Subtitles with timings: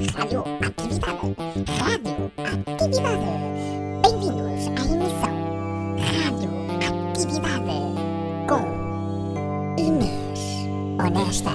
[0.00, 1.36] Radioatividade.
[1.78, 3.20] Radioatividade.
[4.02, 5.34] Bem-vindos à emissão
[6.16, 7.74] Radioatividade
[8.48, 8.62] com
[9.78, 10.40] Inês
[10.98, 11.50] Honesta.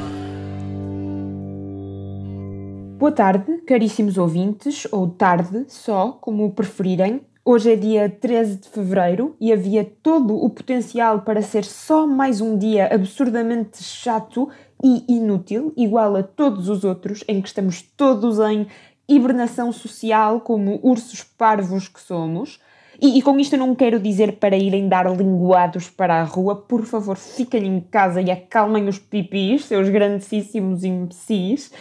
[3.00, 7.22] Boa tarde, caríssimos ouvintes, ou tarde só, como preferirem.
[7.44, 12.42] Hoje é dia 13 de fevereiro e havia todo o potencial para ser só mais
[12.42, 14.50] um dia absurdamente chato
[14.86, 18.68] e inútil, igual a todos os outros, em que estamos todos em
[19.10, 22.60] hibernação social, como ursos parvos que somos.
[23.02, 26.86] E, e, com isto não quero dizer para irem dar linguados para a rua, por
[26.86, 31.72] favor, fiquem em casa e acalmem os pipis, seus grandíssimos imbecis.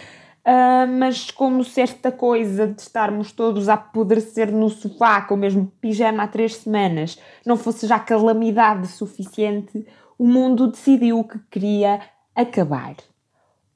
[0.43, 5.37] Uh, mas como se esta coisa de estarmos todos a apodrecer no sofá com o
[5.37, 9.87] mesmo pijama há três semanas não fosse já calamidade suficiente,
[10.19, 11.99] o mundo decidiu que queria
[12.35, 12.95] acabar.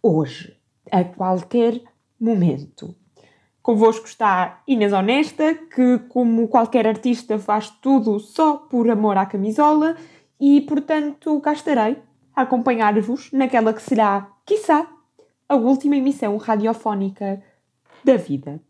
[0.04, 0.56] Hoje,
[0.92, 1.82] a qualquer
[2.20, 2.94] momento.
[3.62, 9.96] Convosco está Inês Honesta, que, como qualquer artista, faz tudo só por amor à camisola
[10.40, 11.98] e, portanto, cá estarei
[12.36, 14.88] a acompanhar-vos naquela que será, quiçá,
[15.48, 17.42] a última emissão radiofónica
[18.04, 18.62] da vida.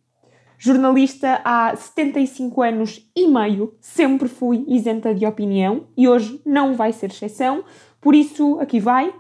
[0.58, 6.92] Jornalista há 75 anos e meio, sempre fui isenta de opinião e hoje não vai
[6.92, 7.64] ser exceção,
[8.02, 9.14] por isso aqui vai.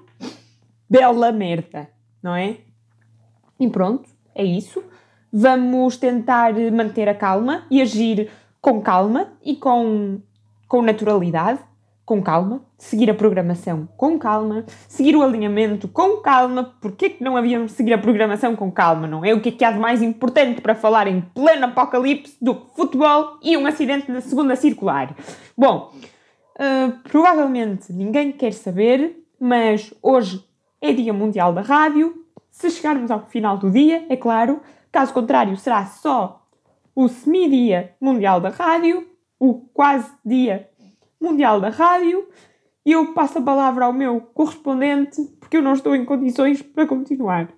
[0.89, 1.89] Bela merda,
[2.21, 2.57] não é?
[3.59, 4.83] E pronto, é isso.
[5.31, 8.29] Vamos tentar manter a calma e agir
[8.61, 10.19] com calma e com,
[10.67, 11.59] com naturalidade
[12.09, 16.73] com calma, seguir a programação com calma, seguir o alinhamento com calma.
[16.81, 19.31] Porquê que não havíamos de seguir a programação com calma, não é?
[19.31, 22.75] O que é que há de mais importante para falar em pleno apocalipse do que
[22.75, 25.15] futebol e um acidente na segunda circular?
[25.55, 25.93] Bom,
[26.55, 30.43] uh, provavelmente ninguém quer saber, mas hoje
[30.81, 32.25] é Dia Mundial da Rádio.
[32.49, 36.45] Se chegarmos ao final do dia, é claro, caso contrário, será só
[36.95, 39.07] o semi-dia Mundial da Rádio,
[39.39, 40.69] o quase dia
[41.21, 42.27] Mundial da Rádio
[42.85, 46.87] e eu passo a palavra ao meu correspondente porque eu não estou em condições para
[46.87, 47.49] continuar.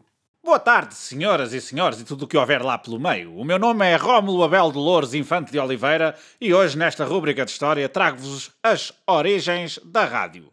[0.44, 3.38] Boa tarde, senhoras e senhores e tudo o que houver lá pelo meio.
[3.38, 7.46] O meu nome é Rómulo Abel de Louros Infante de Oliveira e hoje, nesta rúbrica
[7.46, 10.52] de história, trago-vos as origens da rádio.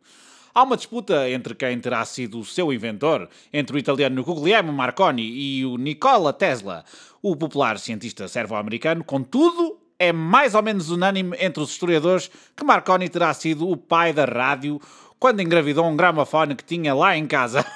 [0.58, 5.22] Há uma disputa entre quem terá sido o seu inventor, entre o italiano Guglielmo Marconi
[5.22, 6.84] e o Nikola Tesla,
[7.22, 13.08] o popular cientista servo-americano, contudo, é mais ou menos unânime entre os historiadores que Marconi
[13.08, 14.80] terá sido o pai da rádio
[15.16, 17.64] quando engravidou um gramofone que tinha lá em casa.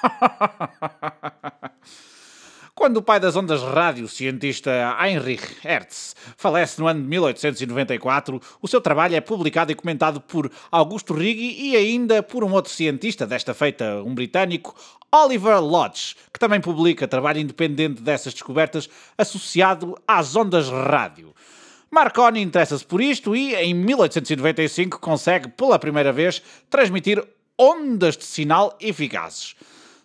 [2.75, 8.67] Quando o pai das ondas rádio, cientista Heinrich Hertz, falece no ano de 1894, o
[8.67, 13.27] seu trabalho é publicado e comentado por Augusto Righi e ainda por um outro cientista,
[13.27, 14.75] desta feita um britânico,
[15.13, 21.35] Oliver Lodge, que também publica trabalho independente dessas descobertas associado às ondas rádio.
[21.91, 27.23] Marconi interessa-se por isto e, em 1895, consegue pela primeira vez transmitir
[27.59, 29.55] ondas de sinal eficazes.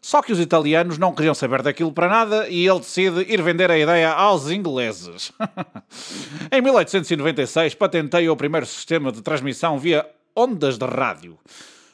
[0.07, 3.69] Só que os italianos não queriam saber daquilo para nada e ele decide ir vender
[3.69, 5.34] a ideia aos ingleses.
[6.50, 11.38] em 1896 patenteia o primeiro sistema de transmissão via ondas de rádio.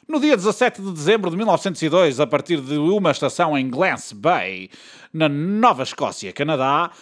[0.06, 4.70] No dia 17 de dezembro de 1902, a partir de uma estação em Glance Bay,
[5.12, 6.92] na Nova Escócia, Canadá,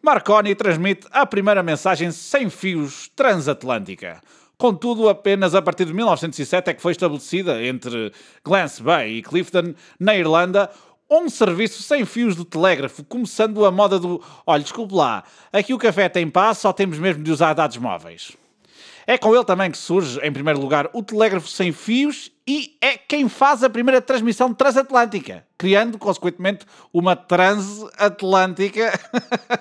[0.00, 4.22] Marconi transmite a primeira mensagem sem fios transatlântica.
[4.62, 8.12] Contudo, apenas a partir de 1907 é que foi estabelecida entre
[8.44, 10.70] Glance Bay e Clifton, na Irlanda,
[11.10, 15.78] um serviço sem fios de telégrafo, começando a moda do olha, desculpe lá, aqui o
[15.78, 18.36] café tem paz, só temos mesmo de usar dados móveis.
[19.04, 22.96] É com ele também que surge, em primeiro lugar, o telégrafo sem fios e é
[22.96, 28.92] quem faz a primeira transmissão transatlântica, criando, consequentemente, uma transatlântica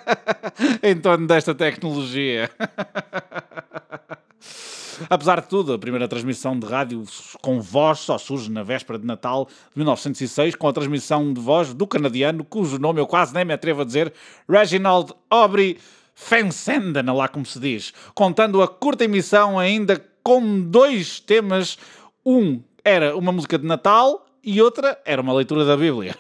[0.84, 2.48] em torno desta tecnologia.
[5.10, 7.04] Apesar de tudo, a primeira transmissão de rádio
[7.42, 11.74] com voz só surge na véspera de Natal de 1906, com a transmissão de voz
[11.74, 14.14] do canadiano, cujo nome eu quase nem me atrevo a dizer,
[14.48, 15.78] Reginald Aubrey
[16.14, 21.78] Fensenden, lá como se diz, contando a curta emissão ainda com dois temas.
[22.26, 26.16] Um era uma música de Natal e outra era uma leitura da Bíblia.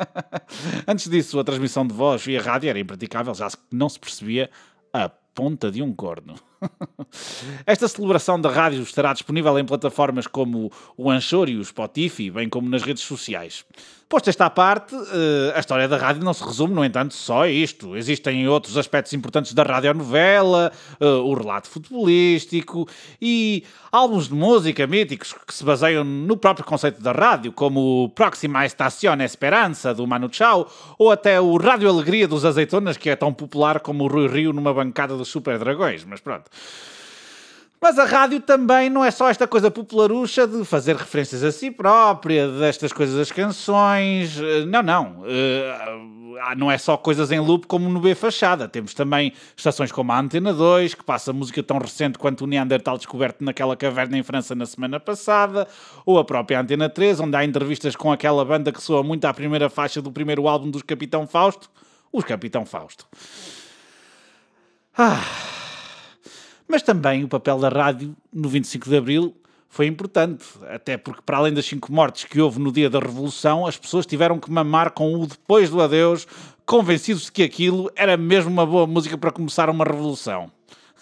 [0.86, 4.50] Antes disso, a transmissão de voz via rádio era impraticável, já não se percebia
[4.92, 6.36] a ponta de um corno.
[7.66, 12.48] Esta celebração da rádio estará disponível em plataformas como o Anchor e o Spotify, bem
[12.48, 13.64] como nas redes sociais.
[14.08, 17.48] Posto esta parte, eh, a história da rádio não se resume, no entanto, só a
[17.50, 17.94] isto.
[17.94, 22.88] Existem outros aspectos importantes da radionovela, eh, o relato futebolístico
[23.20, 28.08] e álbuns de música míticos que se baseiam no próprio conceito da rádio, como o
[28.08, 33.16] Próxima Estación Esperança, do Manu Chao, ou até o Rádio Alegria dos Azeitonas, que é
[33.16, 36.06] tão popular como o Rui Rio numa bancada dos Super Dragões.
[36.06, 36.50] Mas pronto.
[37.80, 41.70] Mas a rádio também não é só esta coisa popularucha de fazer referências a si
[41.70, 44.36] própria, destas coisas das canções.
[44.40, 45.20] Eh, não, não.
[45.20, 46.18] Uh,
[46.56, 48.68] não é só coisas em loop como no B Fachada.
[48.68, 52.96] Temos também estações como a Antena 2, que passa música tão recente quanto o Neandertal
[52.96, 55.68] descoberto naquela caverna em França na semana passada,
[56.04, 59.32] ou a própria Antena 3, onde há entrevistas com aquela banda que soa muito à
[59.32, 61.70] primeira faixa do primeiro álbum dos Capitão Fausto,
[62.12, 63.06] os Capitão Fausto.
[64.96, 65.22] Ah
[66.68, 69.34] mas também o papel da rádio no 25 de Abril
[69.68, 73.66] foi importante, até porque, para além das cinco mortes que houve no dia da Revolução,
[73.66, 76.26] as pessoas tiveram que mamar com o depois do adeus,
[76.64, 80.50] convencidos de que aquilo era mesmo uma boa música para começar uma revolução.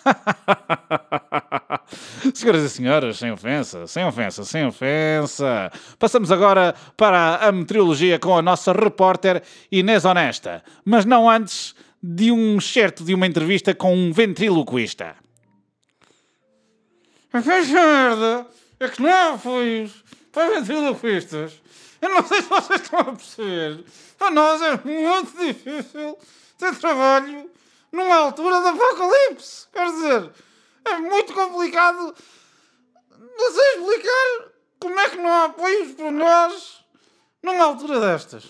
[2.34, 5.70] Senhoras e senhores, sem ofensa, sem ofensa, sem ofensa.
[5.98, 12.30] Passamos agora para a meteorologia com a nossa repórter Inês Honesta, mas não antes de
[12.30, 15.16] um certo de uma entrevista com um ventriloquista.
[17.32, 18.46] Mas merda!
[18.78, 21.60] É que não há apoios para ventriloquistas.
[22.00, 23.84] Eu não sei se vocês estão a perceber.
[24.18, 26.18] Para nós é muito difícil
[26.58, 27.50] ter trabalho
[27.90, 29.66] numa altura de apocalipse.
[29.72, 30.32] Quer dizer,
[30.84, 32.14] é muito complicado.
[33.18, 36.84] Não sei explicar como é que não há apoios para nós
[37.42, 38.44] numa altura destas.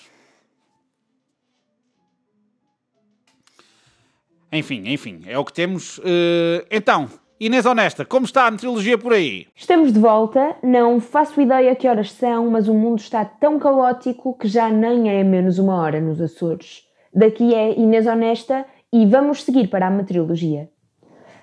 [4.51, 5.99] Enfim, enfim, é o que temos.
[5.99, 9.47] Uh, então, Inês Honesta, como está a meteorologia por aí?
[9.55, 14.33] Estamos de volta, não faço ideia que horas são, mas o mundo está tão caótico
[14.39, 16.85] que já nem é menos uma hora nos Açores.
[17.13, 20.71] Daqui é Inês Honesta e vamos seguir para a meteorologia.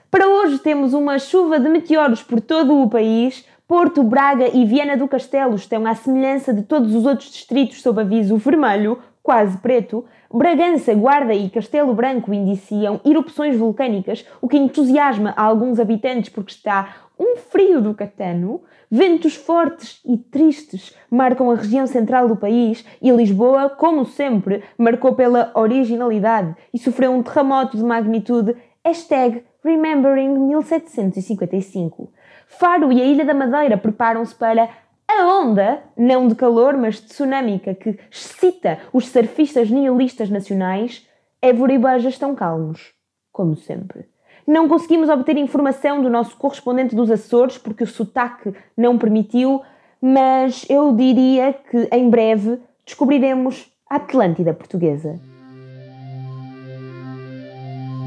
[0.10, 3.46] Para hoje temos uma chuva de meteoros por todo o país.
[3.68, 8.02] Porto, Braga e Viana do Castelo estão à semelhança de todos os outros distritos sob
[8.02, 10.04] aviso vermelho, quase preto,
[10.36, 16.96] Bragança, Guarda e Castelo Branco indiciam erupções vulcânicas, o que entusiasma alguns habitantes porque está
[17.20, 23.12] um frio do catano, ventos fortes e tristes marcam a região central do país e
[23.12, 32.12] Lisboa, como sempre, marcou pela originalidade e sofreu um terremoto de magnitude hashtag Remembering 1755.
[32.48, 34.68] Faro e a Ilha da Madeira preparam-se para
[35.08, 41.08] a onda, não de calor, mas tsunâmica, que excita os surfistas nihilistas nacionais,
[41.42, 42.94] Évora e Beja estão calmos,
[43.32, 44.06] como sempre.
[44.46, 49.62] Não conseguimos obter informação do nosso correspondente dos Açores porque o sotaque não permitiu,
[50.02, 55.20] mas eu diria que em breve descobriremos a Atlântida portuguesa.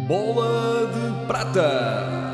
[0.07, 2.26] Bola de Prata.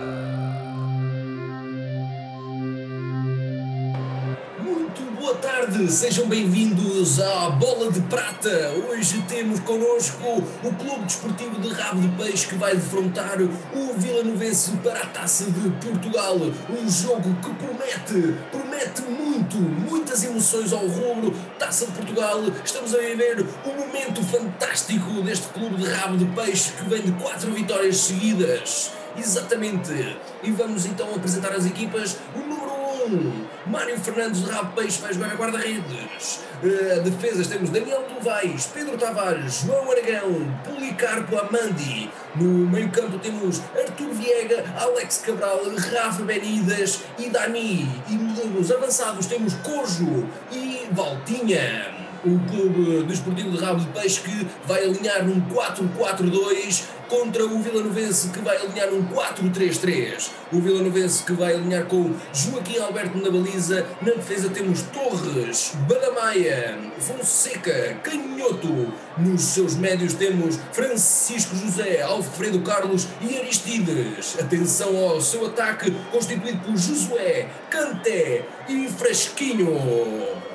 [5.63, 8.73] Tarde, sejam bem-vindos à Bola de Prata.
[8.89, 14.25] Hoje temos connosco o Clube Desportivo de Rabo de Peixe que vai defrontar o Vila
[14.25, 16.37] Novense para a Taça de Portugal.
[16.69, 21.33] Um jogo que promete, promete muito, muitas emoções ao rubro.
[21.61, 26.73] Taça de Portugal, estamos a viver um momento fantástico deste Clube de Rabo de Peixe
[26.73, 28.91] que vem de quatro vitórias seguidas.
[29.17, 30.17] Exatamente.
[30.43, 32.17] E vamos então apresentar as equipas.
[32.35, 32.72] O número
[33.05, 36.41] 1, Mário Fernandes de Rabo Peixe vai jogar a guarda-redes.
[36.63, 42.11] Uh, defesas temos Daniel Novaes, Pedro Tavares, João Aragão, Policarpo Amandi.
[42.37, 47.89] No meio-campo temos Artur Viega, Alex Cabral, Rafa Benidas e Dani.
[48.09, 54.47] E nos avançados temos Cojo e Valtinha o Clube Desportivo de Rabo de Peixe que
[54.65, 60.31] vai alinhar num 4-4-2 contra o Vila Novense que vai alinhar num 4-3-3.
[60.51, 63.87] O Vila Novense que vai alinhar com Joaquim Alberto na baliza.
[64.01, 68.95] Na defesa temos Torres, Badamaia, Fonseca, Canhoto.
[69.19, 74.39] Nos seus médios temos Francisco José, Alfredo Carlos e Aristides.
[74.41, 80.51] Atenção ao seu ataque constituído por Josué, Canté e Fresquinho.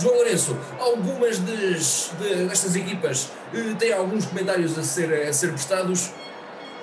[0.00, 6.12] João Lourenço, algumas das, destas equipas eh, têm alguns comentários a ser, a ser prestados?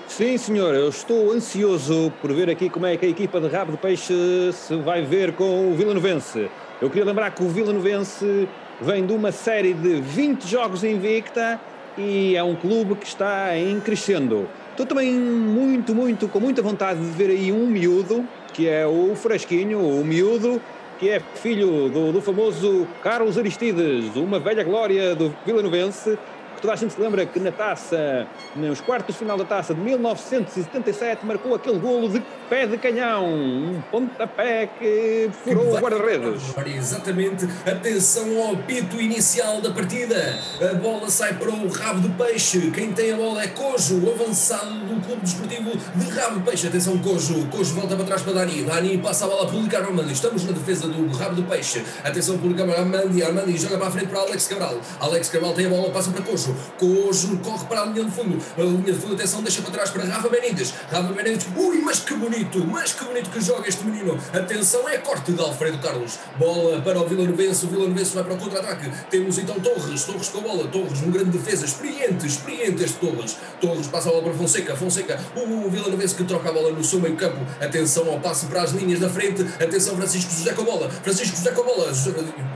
[0.06, 3.72] Sim, senhor, eu estou ansioso por ver aqui como é que a equipa de Rabo
[3.72, 4.14] de Peixe
[4.52, 6.52] se vai ver com o Vila Novense.
[6.82, 8.50] Eu queria lembrar que o Vila Novense
[8.82, 11.60] vem de uma série de 20 jogos invicta
[11.98, 14.50] e é um clube que está em crescendo.
[14.72, 19.16] Estou também muito, muito, com muita vontade de ver aí um miúdo, que é o
[19.16, 20.62] Fresquinho, o miúdo,
[21.00, 26.18] que é filho do, do famoso Carlos Aristides, uma velha glória do Vila Novense,
[26.66, 29.80] toda a gente se lembra que na taça, nos quartos de final da taça de
[29.82, 36.56] 1977, marcou aquele golo de pé de canhão, um pontapé que furou o guarda-redes.
[36.66, 40.40] Exatamente, atenção ao apito inicial da partida.
[40.60, 42.72] A bola sai para o rabo de peixe.
[42.72, 46.68] Quem tem a bola é Cojo, o avançado do Clube Desportivo de Rabo de Peixe.
[46.68, 47.46] Atenção, Cojo.
[47.48, 48.64] Cojo volta para trás para Dani.
[48.64, 50.14] Dani passa a bola a publicar Armandi.
[50.14, 51.84] Estamos na defesa do rabo de peixe.
[52.04, 53.24] Atenção, publicar Armandi.
[53.24, 54.80] Armandi joga para a frente para Alex Cabral.
[55.00, 56.55] Alex Cabral tem a bola, passa para Cojo.
[56.78, 58.42] Cojo corre para a linha de fundo.
[58.58, 60.74] A linha de fundo, atenção, deixa para trás para Rafa Benítez.
[60.90, 64.18] Rafa Benítez, ui, mas que bonito, mas que bonito que joga este menino.
[64.34, 66.20] Atenção, é corte de Alfredo Carlos.
[66.38, 67.66] Bola para o Vila Novense.
[67.66, 68.92] O Vila Novense vai para o contra-ataque.
[69.10, 70.04] Temos então Torres.
[70.04, 70.68] Torres com a bola.
[70.68, 71.66] Torres, um grande defesa.
[71.66, 73.38] Experiente, experiente este Torres.
[73.60, 74.76] Torres passa a bola para Fonseca.
[74.76, 77.40] Fonseca, o Vila Novense que troca a bola no seu meio campo.
[77.60, 79.42] Atenção ao passe para as linhas da frente.
[79.62, 80.90] Atenção, Francisco José com a bola.
[80.90, 81.92] Francisco José com a bola.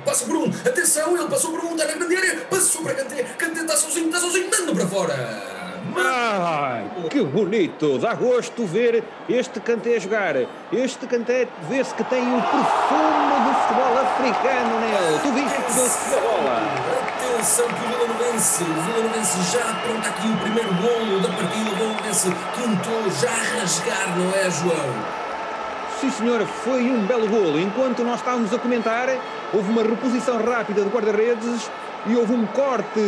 [0.05, 0.49] Passa por um.
[0.49, 1.71] Atenção, ele passou por um.
[1.71, 2.35] Está na grande área.
[2.49, 3.23] Passou para Kanté.
[3.37, 4.49] Kanté está sozinho, está sozinho.
[4.49, 5.59] Manda para fora.
[5.95, 7.97] Ai, que bonito!
[7.97, 10.35] Dá gosto ver este Kanté jogar.
[10.71, 15.19] Este Kanté vê-se que tem o perfume do futebol africano nele.
[15.23, 16.61] Tu viste que deu-se a bola.
[17.17, 21.71] Atenção que o Vila Novense, o já pronto aqui o primeiro golo da partida.
[21.71, 25.19] O Vila Novense quintou já rasgar, não é, João?
[25.99, 27.59] Sim, senhor, foi um belo golo.
[27.59, 29.09] Enquanto nós estávamos a comentar,
[29.53, 31.69] houve uma reposição rápida de guarda-redes
[32.07, 33.01] e houve um corte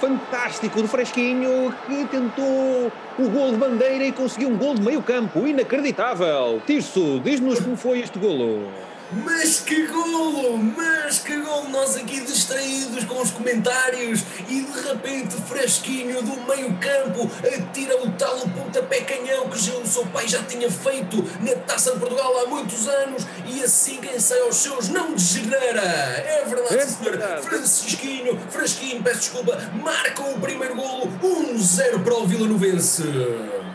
[0.00, 5.02] fantástico do Fresquinho que tentou o gol de bandeira e conseguiu um gol de meio
[5.02, 5.46] campo.
[5.46, 6.62] Inacreditável.
[6.66, 8.66] Tirso, diz-nos como foi este golo.
[9.10, 10.58] Mas que golo!
[10.58, 11.68] Mas que golo!
[11.70, 18.10] Nós aqui distraídos com os comentários e de repente fresquinho do meio campo atira o
[18.12, 22.46] tal pontapé canhão que o seu pai já tinha feito na Taça de Portugal há
[22.48, 25.80] muitos anos e assim quem sai aos seus não degenera!
[25.80, 27.10] É verdade, É senhor!
[27.16, 27.42] verdade.
[27.42, 33.02] Francisquinho, Fresquinho, peço desculpa, marcam o primeiro golo 1-0 para o Vila Novense!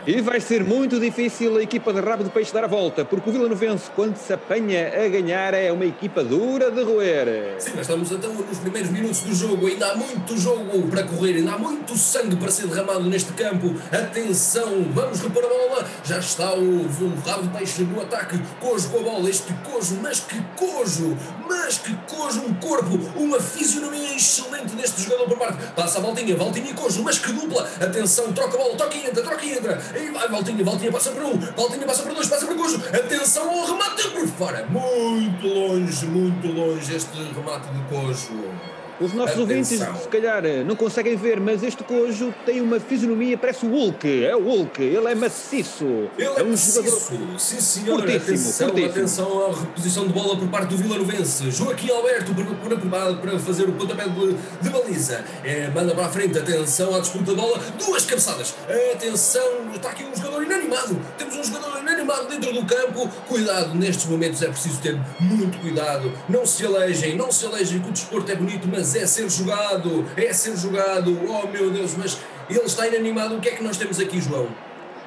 [0.06, 3.30] E vai ser muito difícil a equipa de Rabo de Peixe dar a volta, porque
[3.30, 7.54] o Vila Novense, quando se apanha a ganhar, é uma equipa dura de roer.
[7.58, 11.36] Sim, mas estamos então nos primeiros minutos do jogo, ainda há muito jogo para correr,
[11.36, 13.74] ainda há muito sangue para ser derramado neste campo.
[13.90, 18.90] Atenção, vamos repor a bola, já está o, o rabo de peixe no ataque, Cojo
[18.90, 21.16] com a bola, este Cojo, mas que Cojo,
[21.48, 25.66] mas que Cojo, um corpo, uma fisionomia excelente deste jogador por parte.
[25.74, 29.06] Passa a Valtinha, Valtinha e Cojo, mas que dupla, atenção, troca a bola, toca e
[29.06, 32.28] entra, troca e entra, aí vai Valtinha, Valtinha passa para um, Valtinha passa para dois,
[32.28, 37.80] passa para Cojo, atenção ao remate por fora, muito longe, muito longe este remate de
[37.88, 38.73] Cojo.
[39.00, 40.02] Os nossos ouvintes, Atenção.
[40.02, 44.24] se calhar, não conseguem ver, mas este cojo tem uma fisionomia, parece o Hulk.
[44.24, 45.84] É o Hulk, ele é maciço.
[45.84, 46.92] Ele é, um jogador.
[46.92, 47.38] maciço.
[47.38, 47.98] Sim, senhor.
[47.98, 48.90] Fortíssimo, atenção, fortíssimo.
[48.90, 51.50] atenção à reposição de bola por parte do Vila Novense.
[51.50, 52.44] Joaquim Alberto por-
[52.78, 55.24] preparado para fazer o pontapé de, de baliza.
[55.42, 56.38] É, manda para a frente.
[56.38, 57.58] Atenção à disputa de bola.
[57.84, 58.54] Duas cabeçadas.
[58.92, 59.42] Atenção.
[59.74, 60.96] Está aqui um jogador inanimado.
[61.18, 63.08] Temos um jogador inanimado dentro do campo.
[63.28, 63.74] Cuidado.
[63.74, 66.12] Nestes momentos é preciso ter muito cuidado.
[66.28, 67.16] Não se alejem.
[67.16, 70.04] Não se alejem que o desporto é bonito, mas é ser jogado.
[70.16, 71.16] É ser jogado.
[71.28, 71.94] Oh, meu Deus.
[71.96, 72.18] Mas
[72.50, 73.36] ele está inanimado.
[73.36, 74.48] O que é que nós temos aqui, João?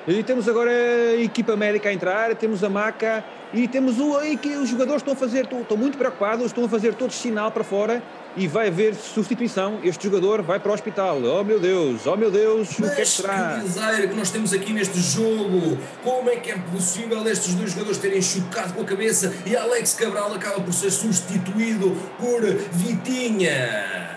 [0.07, 4.37] E temos agora a equipa médica a entrar, temos a maca e temos o, aí
[4.37, 7.51] que os jogadores estão a fazer, estão, estão muito preocupados, estão a fazer todos sinal
[7.51, 8.01] para fora
[8.37, 9.81] e vai haver substituição.
[9.83, 11.21] Este jogador vai para o hospital.
[11.21, 13.55] Oh meu Deus, oh meu Deus, o que é que Mas será?
[13.59, 15.77] que desaire que nós temos aqui neste jogo!
[16.01, 19.93] Como é que é possível estes dois jogadores terem chocado com a cabeça e Alex
[19.95, 24.15] Cabral acaba por ser substituído por Vitinha?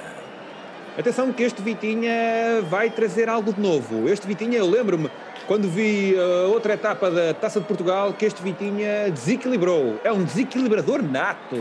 [0.97, 4.09] Atenção que este Vitinha vai trazer algo de novo.
[4.09, 5.11] Este Vitinha, eu lembro-me,
[5.51, 10.01] quando vi a outra etapa da Taça de Portugal, que este Vitinha desequilibrou.
[10.05, 11.57] É um desequilibrador nato.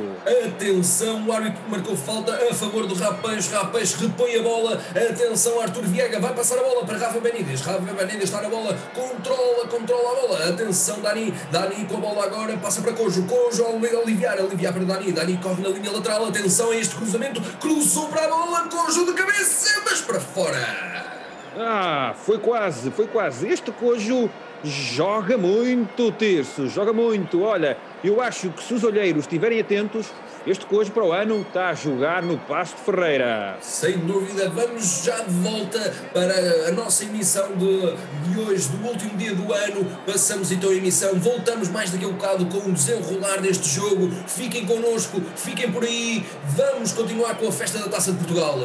[0.46, 3.52] Atenção, o árbitro marcou falta a favor do Rapaz.
[3.52, 4.80] Rapaz repõe a bola.
[4.92, 7.62] Atenção, Arthur Viega vai passar a bola para Rafa Benítez.
[7.62, 10.50] Rafa Benítez está na bola, controla, controla a bola.
[10.50, 11.34] Atenção, Dani.
[11.52, 13.24] Dani com a bola agora, passa para Cojo.
[13.24, 15.12] Cojo ao aliviar, aliviar para Dani.
[15.12, 16.28] Dani corre na linha lateral.
[16.28, 17.42] Atenção a este cruzamento.
[17.60, 21.19] Cruzou para a bola, Cojo de cabeça, mas para fora.
[21.62, 23.46] Ah, foi quase, foi quase.
[23.50, 24.30] Este cojo
[24.64, 27.44] joga muito, Terço, joga muito.
[27.44, 30.10] Olha, eu acho que se os olheiros estiverem atentos,
[30.46, 33.58] este cojo para o ano está a jogar no Passo de Ferreira.
[33.62, 37.96] Sem dúvida, vamos já de volta para a nossa emissão de,
[38.30, 39.86] de hoje, do último dia do ano.
[40.06, 44.10] Passamos então a emissão, voltamos mais daqui a um bocado com o desenrolar deste jogo.
[44.28, 46.26] Fiquem connosco, fiquem por aí.
[46.56, 48.60] Vamos continuar com a festa da Taça de Portugal.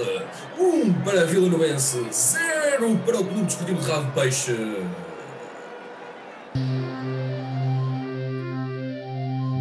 [0.59, 4.53] Um para Vila Novense, zero 0 para o Clube Desportivo de Rabo Peixe.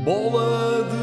[0.03, 1.02] Bola de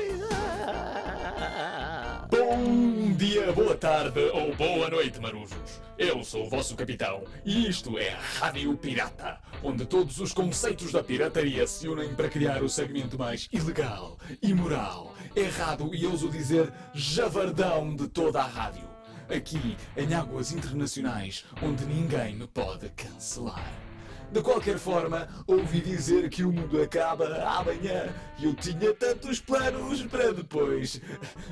[2.53, 5.79] Bom dia, boa tarde ou boa noite, marujos.
[5.97, 10.91] Eu sou o vosso capitão e isto é a Rádio Pirata, onde todos os conceitos
[10.91, 16.73] da pirataria se unem para criar o segmento mais ilegal, imoral, errado e ouso dizer
[16.93, 18.89] javardão de toda a rádio.
[19.33, 23.90] Aqui, em águas internacionais, onde ninguém me pode cancelar.
[24.31, 30.03] De qualquer forma, ouvi dizer que o mundo acaba amanhã e eu tinha tantos planos
[30.03, 31.01] para depois.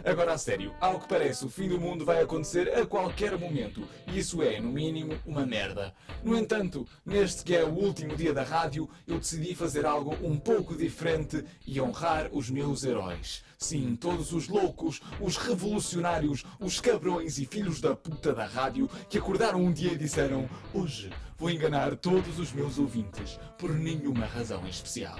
[0.05, 3.85] Agora, a sério, ao que parece, o fim do mundo vai acontecer a qualquer momento
[4.07, 5.93] e isso é, no mínimo, uma merda.
[6.23, 10.37] No entanto, neste que é o último dia da rádio, eu decidi fazer algo um
[10.37, 13.43] pouco diferente e honrar os meus heróis.
[13.57, 19.17] Sim, todos os loucos, os revolucionários, os cabrões e filhos da puta da rádio que
[19.17, 21.09] acordaram um dia e disseram: Hoje
[21.39, 25.17] vou enganar todos os meus ouvintes, por nenhuma razão em especial.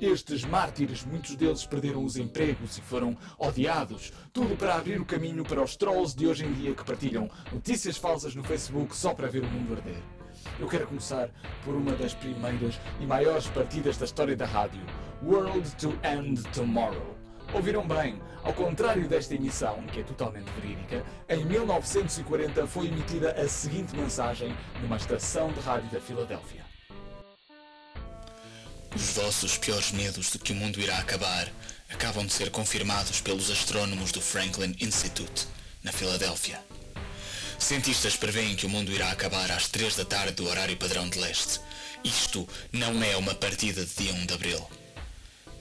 [0.00, 4.12] Estes mártires, muitos deles perderam os empregos e foram odiados.
[4.32, 7.96] Tudo para abrir o caminho para os trolls de hoje em dia que partilham notícias
[7.96, 10.02] falsas no Facebook só para ver o mundo arder.
[10.60, 11.30] Eu quero começar
[11.64, 14.82] por uma das primeiras e maiores partidas da história da rádio:
[15.22, 17.15] World to End Tomorrow.
[17.56, 23.48] Ouviram bem, ao contrário desta emissão, que é totalmente verídica, em 1940 foi emitida a
[23.48, 26.66] seguinte mensagem numa estação de rádio da Filadélfia.
[28.94, 31.48] Os vossos piores medos de que o mundo irá acabar
[31.88, 35.48] acabam de ser confirmados pelos astrónomos do Franklin Institute,
[35.82, 36.60] na Filadélfia.
[37.58, 41.18] Cientistas preveem que o mundo irá acabar às 3 da tarde do horário padrão de
[41.18, 41.58] leste.
[42.04, 44.70] Isto não é uma partida de dia 1 de abril.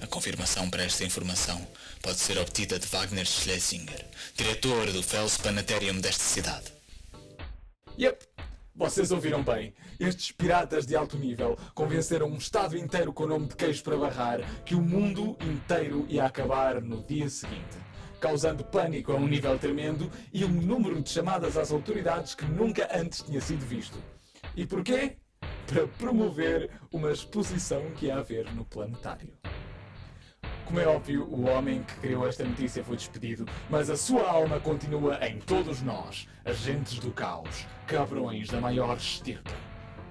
[0.01, 1.65] A confirmação para esta informação
[2.05, 6.71] pode ser obtida de Wagner Schlesinger, diretor do Fels Planetarium desta cidade.
[7.97, 8.23] Yep,
[8.75, 9.73] vocês ouviram bem.
[9.99, 13.97] Estes piratas de alto nível convenceram um estado inteiro com o nome de queijo para
[13.97, 17.75] barrar que o mundo inteiro ia acabar no dia seguinte,
[18.19, 22.87] causando pânico a um nível tremendo e um número de chamadas às autoridades que nunca
[22.95, 23.97] antes tinha sido visto.
[24.55, 25.17] E porquê?
[25.65, 29.33] Para promover uma exposição que ia haver no planetário.
[30.65, 34.59] Como é óbvio, o homem que criou esta notícia foi despedido, mas a sua alma
[34.59, 39.53] continua em todos nós, agentes do caos, cabrões da maior estirpe.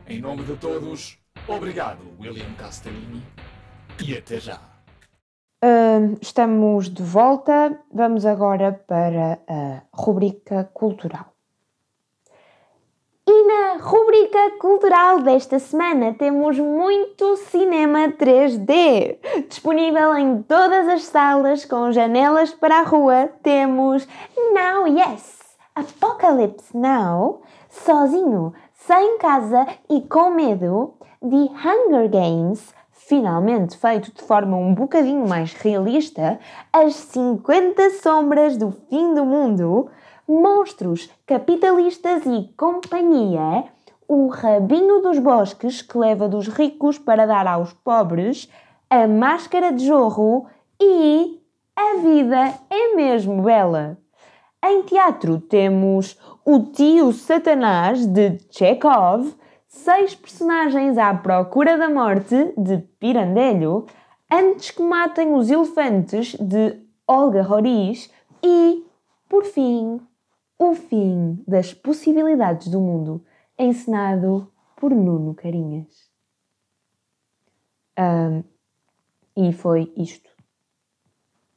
[0.06, 3.22] Em nome de todos, obrigado, William Castellini,
[4.06, 4.60] e até já.
[5.64, 7.76] Hum, estamos de volta.
[7.92, 11.33] Vamos agora para a rubrica cultural.
[13.26, 19.16] E na rubrica cultural desta semana temos muito cinema 3D.
[19.48, 24.06] Disponível em todas as salas com janelas para a rua, temos
[24.52, 25.40] Now Yes,
[25.74, 34.58] Apocalypse Now, Sozinho, Sem Casa e Com Medo, The Hunger Games, finalmente feito de forma
[34.58, 36.38] um bocadinho mais realista,
[36.70, 39.88] As 50 Sombras do Fim do Mundo,
[40.26, 43.64] Monstros, Capitalistas e Companhia,
[44.08, 48.48] O Rabinho dos Bosques que leva dos ricos para dar aos pobres,
[48.88, 50.46] A Máscara de Jorro
[50.80, 51.40] e
[51.76, 53.98] A Vida é Mesmo Bela.
[54.64, 59.34] Em teatro temos O Tio Satanás de Chekhov,
[59.66, 63.87] Seis Personagens à Procura da Morte de Pirandello,
[64.32, 68.10] Antes que Matem os Elefantes de Olga Roriz
[68.42, 68.82] e,
[69.28, 70.00] por fim,
[70.58, 73.24] o fim das possibilidades do mundo,
[73.58, 76.10] encenado por Nuno Carinhas.
[77.96, 78.42] Ahm,
[79.36, 80.30] e foi isto.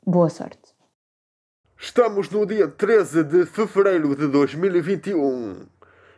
[0.06, 0.76] Boa sorte.
[1.80, 5.68] Estamos no dia 13 de fevereiro de 2021.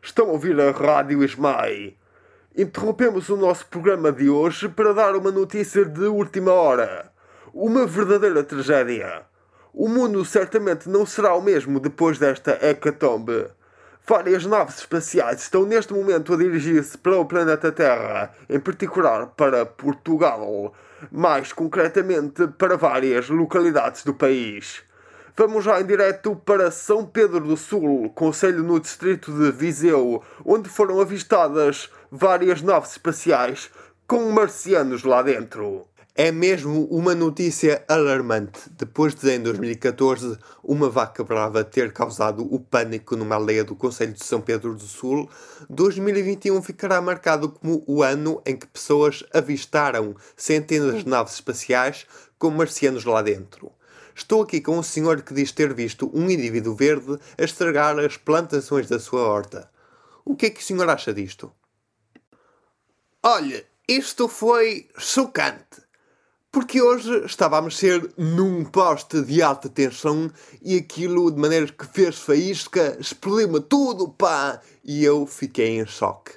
[0.01, 1.97] Estão a ouvir a Rádio Esmai.
[2.55, 7.11] Interrompemos o nosso programa de hoje para dar uma notícia de última hora.
[7.53, 9.28] Uma verdadeira tragédia.
[9.73, 13.45] O mundo certamente não será o mesmo depois desta hecatombe.
[14.07, 19.67] Várias naves espaciais estão neste momento a dirigir-se para o planeta Terra, em particular para
[19.67, 20.73] Portugal,
[21.11, 24.81] mais concretamente para várias localidades do país.
[25.37, 30.67] Vamos já em direto para São Pedro do Sul, concelho no distrito de Viseu, onde
[30.67, 33.69] foram avistadas várias naves espaciais
[34.07, 35.85] com marcianos lá dentro.
[36.21, 42.59] É mesmo uma notícia alarmante, depois de em 2014 uma vaca brava ter causado o
[42.59, 45.29] pânico numa aldeia do Conselho de São Pedro do Sul,
[45.69, 52.05] 2021 ficará marcado como o ano em que pessoas avistaram centenas de naves espaciais
[52.37, 53.71] com marcianos lá dentro.
[54.13, 58.17] Estou aqui com um senhor que diz ter visto um indivíduo verde a estragar as
[58.17, 59.71] plantações da sua horta.
[60.25, 61.49] O que é que o senhor acha disto?
[63.23, 65.87] Olha, isto foi chocante
[66.51, 70.31] porque hoje estava a mexer num poste de alta tensão
[70.61, 74.59] e aquilo de maneira que fez faísca, explodiu-me tudo, pá!
[74.83, 76.33] E eu fiquei em choque.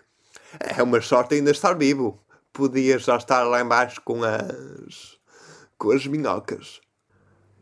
[0.61, 2.21] É uma sorte ainda estar vivo.
[2.53, 5.17] Podia já estar lá embaixo com as.
[5.79, 6.81] com as minhocas.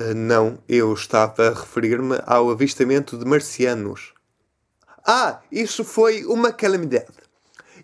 [0.01, 4.13] Uh, não, eu estava a referir-me ao avistamento de marcianos.
[5.07, 7.13] Ah, isso foi uma calamidade.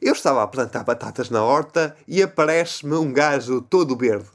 [0.03, 4.29] Eu estava a plantar batatas na horta e aparece-me um gajo todo verde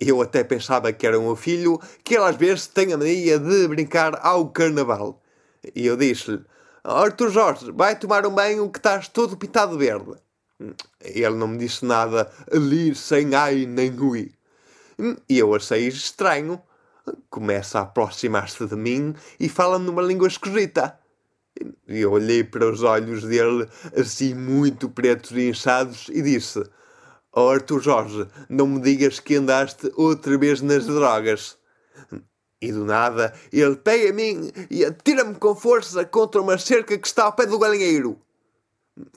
[0.00, 3.38] eu até pensava que era o meu filho, que ele às vezes tem a mania
[3.38, 5.20] de brincar ao carnaval.
[5.74, 6.44] E eu disse-lhe:
[6.84, 10.12] Arthur Jorge, vai tomar um banho que estás todo pitado verde.
[11.00, 14.32] Ele não me disse nada ali sem ai nem ui.
[15.28, 16.60] E eu achei estranho.
[17.28, 20.96] Começa a aproximar-se de mim e fala numa língua esquisita.
[21.86, 26.62] Eu olhei para os olhos dele, assim muito pretos e inchados, e disse:
[27.34, 31.56] Oh Arthur Jorge, não me digas que andaste outra vez nas drogas.
[32.60, 37.06] E do nada, ele pega a mim e atira-me com força contra uma cerca que
[37.06, 38.20] está ao pé do galinheiro.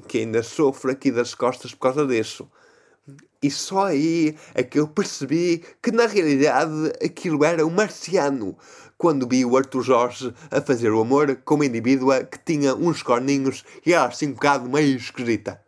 [0.08, 2.50] Que ainda sofro aqui das costas por causa disso.
[3.44, 8.58] E só aí é que eu percebi que na realidade aquilo era um marciano.
[8.98, 13.04] Quando vi o Arthur Jorge a fazer o amor com uma indivídua que tinha uns
[13.04, 15.62] corninhos e era assim um bocado meio esquisita.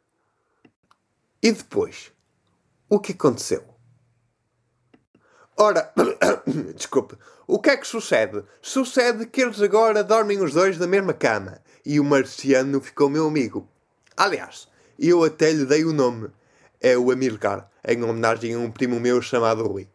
[1.44, 2.16] E depois?
[2.90, 3.66] O que aconteceu?
[5.58, 5.92] Ora,
[6.74, 8.44] desculpe, o que é que sucede?
[8.62, 13.28] Sucede que eles agora dormem os dois na mesma cama e o marciano ficou meu
[13.28, 13.68] amigo.
[14.16, 16.30] Aliás, eu até lhe dei o nome.
[16.80, 19.90] É o Amilcar, em homenagem a um primo meu chamado Rui.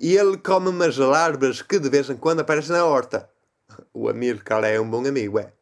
[0.00, 3.30] E ele come umas larvas que de vez em quando aparecem na horta.
[3.94, 5.52] O Amilcar é um bom amigo, é.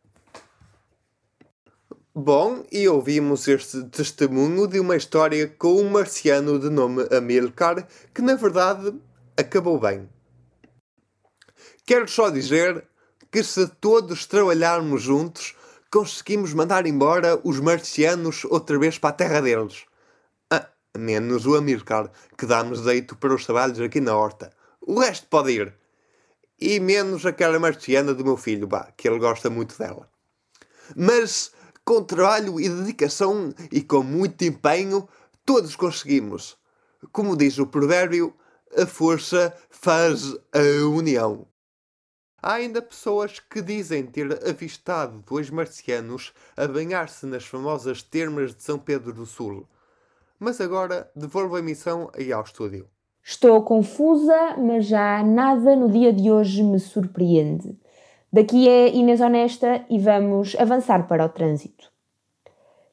[2.20, 8.20] Bom, e ouvimos este testemunho de uma história com um marciano de nome Amilcar que,
[8.20, 8.92] na verdade,
[9.36, 10.08] acabou bem.
[11.86, 12.84] Quero só dizer
[13.30, 15.54] que se todos trabalharmos juntos,
[15.92, 19.84] conseguimos mandar embora os marcianos outra vez para a terra deles.
[20.50, 24.52] Ah, menos o Amilcar, que dá-nos deito para os trabalhos aqui na horta.
[24.80, 25.72] O resto pode ir.
[26.60, 30.10] E menos aquela marciana do meu filho, bah, que ele gosta muito dela.
[30.96, 31.52] Mas
[31.88, 35.08] com trabalho e dedicação e com muito empenho,
[35.42, 36.58] todos conseguimos.
[37.10, 38.34] Como diz o provérbio,
[38.76, 41.46] a força faz a união.
[42.42, 48.62] Há ainda pessoas que dizem ter avistado dois marcianos a banhar-se nas famosas termas de
[48.62, 49.66] São Pedro do Sul.
[50.38, 52.86] Mas agora devolvo a missão aí ao estúdio.
[53.24, 57.78] Estou confusa, mas já nada no dia de hoje me surpreende.
[58.30, 61.90] Daqui é Inês Honesta e vamos avançar para o trânsito.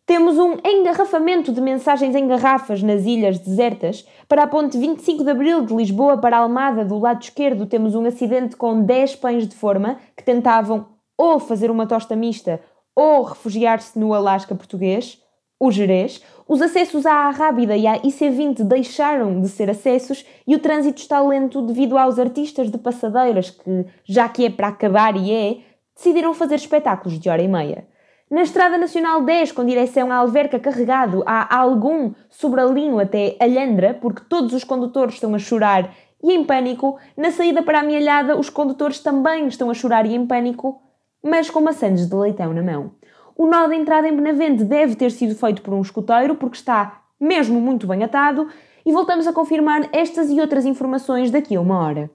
[0.05, 4.07] Temos um engarrafamento de mensagens em garrafas nas ilhas desertas.
[4.29, 8.05] Para a ponte 25 de Abril de Lisboa para Almada, do lado esquerdo, temos um
[8.05, 12.61] acidente com 10 pães de forma que tentavam ou fazer uma tosta mista
[12.95, 15.21] ou refugiar-se no Alasca português,
[15.59, 16.23] o Jerez.
[16.47, 21.19] Os acessos à Rábida e à IC20 deixaram de ser acessos e o trânsito está
[21.19, 25.57] lento devido aos artistas de passadeiras que, já que é para acabar e é,
[25.95, 27.87] decidiram fazer espetáculos de hora e meia.
[28.29, 34.21] Na Estrada Nacional 10, com direção à Alverca carregado, há algum sobralinho até Alhandra, porque
[34.29, 36.99] todos os condutores estão a chorar e em pânico.
[37.17, 40.79] Na saída para a Mialhada, os condutores também estão a chorar e em pânico,
[41.23, 42.91] mas com maçãs de leitão na mão.
[43.35, 47.01] O nó de entrada em Benavente deve ter sido feito por um escoteiro, porque está
[47.19, 48.47] mesmo muito bem atado,
[48.85, 52.09] e voltamos a confirmar estas e outras informações daqui a uma hora.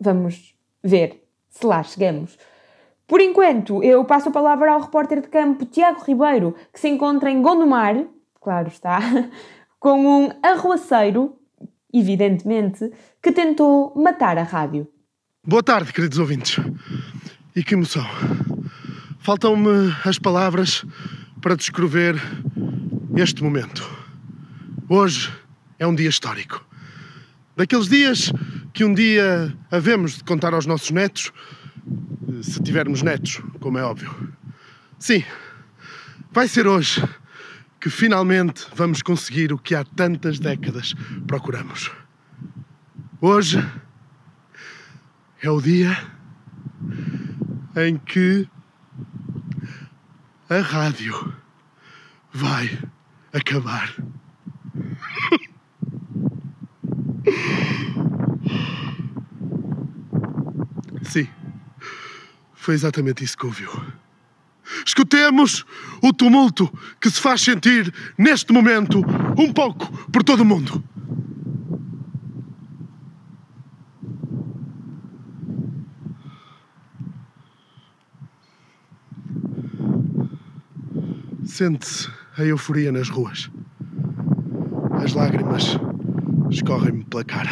[0.00, 2.38] Vamos ver se lá chegamos.
[3.06, 7.30] Por enquanto, eu passo a palavra ao repórter de campo Tiago Ribeiro, que se encontra
[7.30, 8.04] em Gondomar,
[8.40, 9.00] claro está,
[9.78, 11.36] com um arruaceiro,
[11.92, 14.86] evidentemente, que tentou matar a rádio.
[15.44, 16.56] Boa tarde, queridos ouvintes.
[17.54, 18.04] E que emoção.
[19.22, 20.84] Faltam-me as palavras
[21.40, 22.20] para descrever
[23.14, 23.88] este momento.
[24.88, 25.32] Hoje
[25.78, 26.66] é um dia histórico.
[27.56, 28.32] Daqueles dias
[28.74, 31.32] que um dia havemos de contar aos nossos netos,
[32.42, 34.12] se tivermos netos, como é óbvio.
[34.98, 35.22] Sim,
[36.32, 37.00] vai ser hoje
[37.80, 40.94] que finalmente vamos conseguir o que há tantas décadas
[41.28, 41.92] procuramos.
[43.20, 43.64] Hoje
[45.40, 45.96] é o dia
[47.76, 48.48] em que
[50.58, 51.34] a rádio
[52.32, 52.78] vai
[53.32, 53.94] acabar.
[61.02, 61.28] Sim,
[62.54, 63.70] foi exatamente isso que ouviu.
[64.84, 65.64] Escutemos
[66.02, 69.00] o tumulto que se faz sentir neste momento
[69.38, 70.82] um pouco por todo o mundo.
[81.52, 83.50] Sente-se a euforia nas ruas.
[85.04, 85.76] As lágrimas
[86.50, 87.50] escorrem-me pela cara.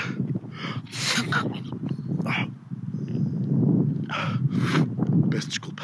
[5.31, 5.83] Peço desculpa.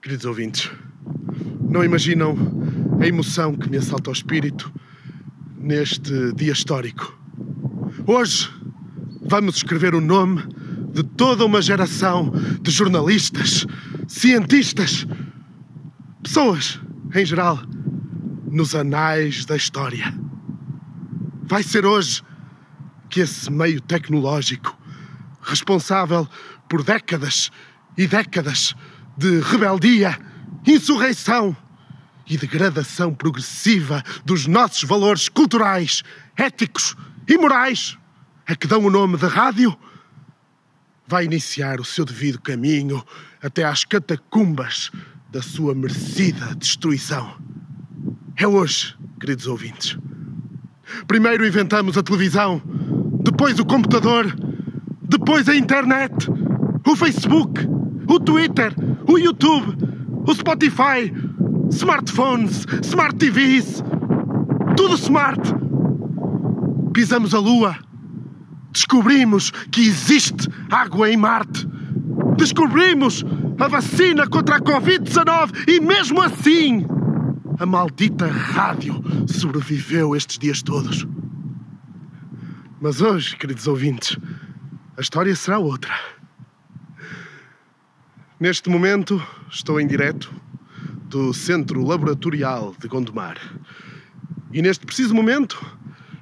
[0.00, 0.70] Queridos ouvintes,
[1.60, 2.38] não imaginam
[2.98, 4.72] a emoção que me assalta ao espírito
[5.58, 7.20] neste dia histórico.
[8.06, 8.50] Hoje
[9.20, 10.42] vamos escrever o nome
[10.94, 12.32] de toda uma geração
[12.62, 13.66] de jornalistas,
[14.08, 15.06] cientistas,
[16.32, 16.80] pessoas
[17.14, 17.60] em geral,
[18.50, 20.14] nos anais da história.
[21.42, 22.22] Vai ser hoje
[23.10, 24.74] que esse meio tecnológico,
[25.42, 26.26] responsável
[26.70, 27.50] por décadas
[27.98, 28.74] e décadas
[29.14, 30.18] de rebeldia,
[30.66, 31.54] insurreição
[32.26, 36.02] e degradação progressiva dos nossos valores culturais,
[36.34, 36.96] éticos
[37.28, 37.98] e morais,
[38.46, 39.76] a que dão o nome de rádio,
[41.06, 43.04] vai iniciar o seu devido caminho
[43.42, 44.90] até às catacumbas
[45.32, 47.32] da sua merecida destruição.
[48.36, 49.96] É hoje, queridos ouvintes.
[51.06, 52.60] Primeiro inventamos a televisão,
[53.24, 54.26] depois o computador,
[55.00, 56.12] depois a internet,
[56.86, 57.66] o Facebook,
[58.06, 58.74] o Twitter,
[59.08, 59.74] o YouTube,
[60.26, 61.10] o Spotify,
[61.70, 63.82] smartphones, smart TVs,
[64.76, 65.40] tudo smart.
[66.92, 67.78] Pisamos a Lua,
[68.70, 71.66] descobrimos que existe água em Marte,
[72.36, 73.24] descobrimos
[73.58, 76.86] a vacina contra a Covid-19 e mesmo assim
[77.58, 81.06] a maldita rádio sobreviveu estes dias todos.
[82.80, 84.18] Mas hoje, queridos ouvintes,
[84.96, 85.94] a história será outra.
[88.40, 90.34] Neste momento, estou em direto
[91.04, 93.38] do Centro Laboratorial de Gondomar.
[94.52, 95.64] E neste preciso momento,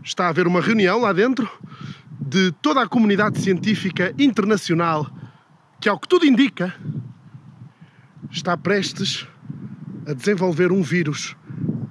[0.04, 1.48] está a haver uma reunião lá dentro
[2.20, 5.10] de toda a comunidade científica internacional
[5.80, 6.74] que, ao que tudo indica,
[8.30, 9.26] está prestes
[10.06, 11.36] a desenvolver um vírus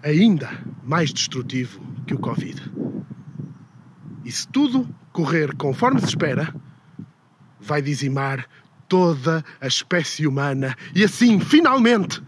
[0.03, 0.49] ainda
[0.83, 2.71] mais destrutivo que o Covid.
[4.23, 6.53] E se tudo correr conforme se espera,
[7.59, 8.47] vai dizimar
[8.87, 12.21] toda a espécie humana e assim, finalmente,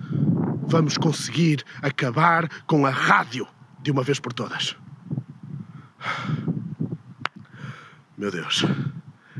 [0.67, 3.47] vamos conseguir acabar com a rádio
[3.81, 4.75] de uma vez por todas.
[8.17, 8.63] Meu Deus,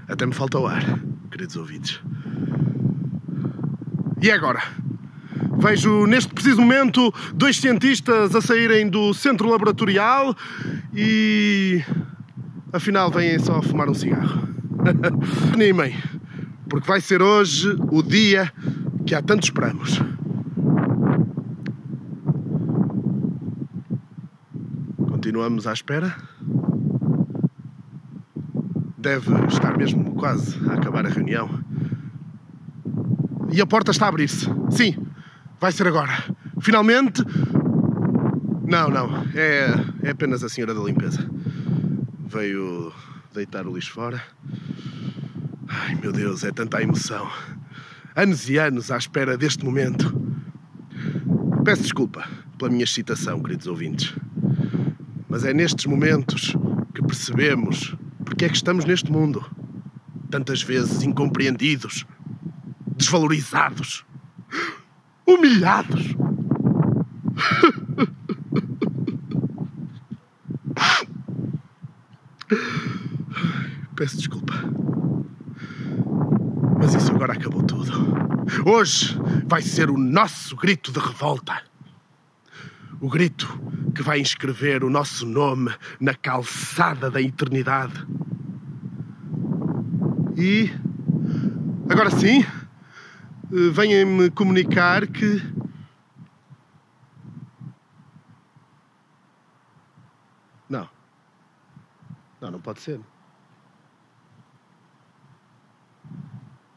[0.08, 0.84] até me falta o ar,
[1.30, 2.02] queridos ouvintes.
[4.22, 4.62] E agora?
[5.58, 10.36] Vejo neste preciso momento dois cientistas a saírem do centro laboratorial
[10.94, 11.84] e.
[12.72, 14.48] afinal vêm só fumar um cigarro.
[15.54, 15.98] Animem,
[16.70, 18.52] porque vai ser hoje o dia
[19.08, 20.00] que há tanto esperamos.
[25.10, 26.16] Continuamos à espera.
[29.00, 31.50] Deve estar mesmo quase a acabar a reunião.
[33.52, 34.48] E a porta está a abrir-se.
[34.70, 34.96] Sim,
[35.60, 36.24] vai ser agora.
[36.62, 37.24] Finalmente.
[38.66, 39.26] Não, não.
[39.36, 39.68] É,
[40.04, 41.30] é apenas a senhora da limpeza.
[42.28, 42.94] Veio
[43.34, 44.22] deitar o lixo fora.
[45.68, 47.30] Ai meu Deus, é tanta emoção.
[48.16, 50.14] Anos e anos à espera deste momento.
[51.66, 54.14] Peço desculpa pela minha excitação, queridos ouvintes.
[55.28, 56.56] Mas é nestes momentos
[56.94, 59.46] que percebemos porque é que estamos neste mundo.
[60.30, 62.06] Tantas vezes incompreendidos,
[63.02, 64.06] desvalorizados,
[65.26, 66.16] humilhados.
[73.96, 74.54] Peço desculpa.
[76.78, 77.92] Mas isso agora acabou tudo.
[78.66, 81.64] Hoje vai ser o nosso grito de revolta.
[83.00, 83.48] O grito
[83.96, 88.06] que vai inscrever o nosso nome na calçada da eternidade.
[90.38, 90.72] E.
[91.90, 92.46] Agora sim,
[93.52, 95.42] venham-me comunicar que.
[100.70, 100.90] Não.
[102.40, 103.00] Não, não pode ser.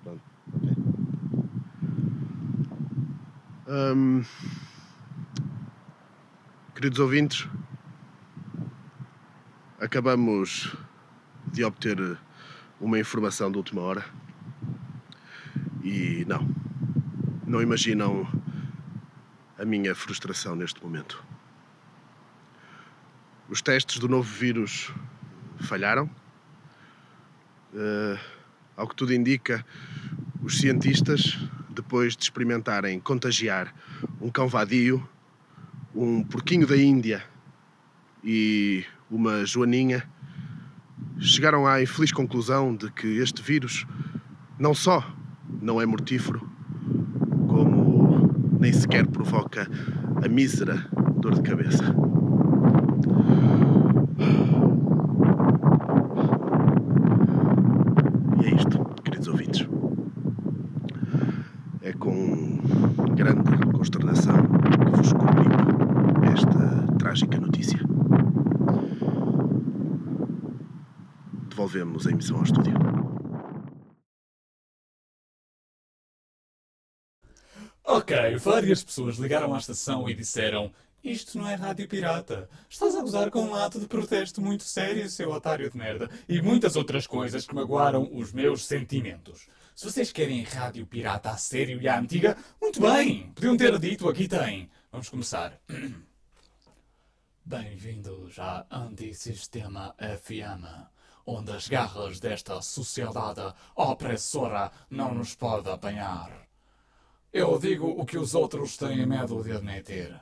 [0.02, 0.74] Pronto, ok.
[6.74, 7.48] Queridos ouvintes,
[9.80, 10.76] acabamos
[11.46, 12.18] de obter
[12.80, 14.04] uma informação de última hora
[15.84, 16.48] e não,
[17.46, 18.26] não imaginam
[19.58, 21.22] a minha frustração neste momento.
[23.50, 24.90] Os testes do novo vírus
[25.60, 26.10] falharam.
[27.74, 28.18] Uh,
[28.76, 29.64] ao que tudo indica,
[30.42, 31.38] os cientistas,
[31.70, 33.72] depois de experimentarem contagiar
[34.20, 35.06] um cão vadio,
[35.94, 37.22] um porquinho da Índia
[38.22, 40.08] e uma joaninha,
[41.20, 43.86] chegaram à infeliz conclusão de que este vírus
[44.58, 45.14] não só
[45.60, 46.40] não é mortífero,
[47.48, 48.30] como
[48.60, 49.68] nem sequer provoca
[50.24, 50.86] a mísera
[51.20, 51.84] dor de cabeça.
[58.42, 59.68] E é isto, queridos ouvintes.
[61.82, 62.58] É com
[63.14, 67.80] grande consternação que vos comunico esta trágica notícia.
[71.48, 72.93] Devolvemos a emissão ao estúdio.
[77.96, 80.72] Ok, várias pessoas ligaram à estação e disseram:
[81.04, 82.50] Isto não é rádio pirata.
[82.68, 86.10] Estás a gozar com um ato de protesto muito sério, seu otário de merda.
[86.28, 89.46] E muitas outras coisas que magoaram os meus sentimentos.
[89.76, 93.30] Se vocês querem rádio pirata a sério e à antiga, muito bem!
[93.32, 94.68] Podiam ter dito, aqui tem.
[94.90, 95.56] Vamos começar.
[97.46, 100.66] Bem-vindos à Antissistema FM,
[101.24, 106.43] onde as garras desta sociedade opressora não nos podem apanhar.
[107.34, 110.14] Eu digo o que os outros têm medo de admitir.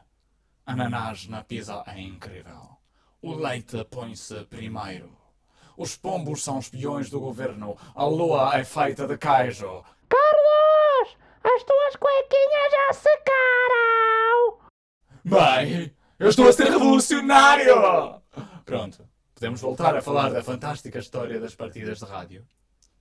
[0.65, 2.79] Ananás na pizza é incrível.
[3.21, 5.15] O leite põe-se primeiro.
[5.77, 7.77] Os pombos são espiões do governo.
[7.95, 9.85] A lua é feita de queijo.
[10.09, 11.19] Carlos!
[11.45, 14.59] As tuas cuequinhas já secaram!
[15.23, 18.23] Bem, eu estou a ser revolucionário!
[18.65, 22.47] Pronto, podemos voltar a falar da fantástica história das partidas de rádio.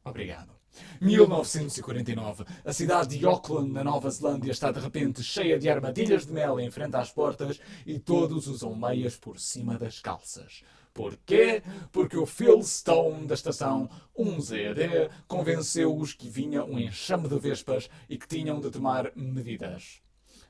[0.04, 0.61] Obrigado.
[0.99, 2.45] 1949.
[2.63, 6.60] A cidade de Auckland, na Nova Zelândia, está de repente cheia de armadilhas de mel
[6.60, 10.63] em frente às portas e todos usam meias por cima das calças.
[10.93, 11.63] Porquê?
[11.91, 18.17] Porque o Phil Stone da estação 1ZD convenceu-os que vinha um enxame de vespas e
[18.17, 20.01] que tinham de tomar medidas.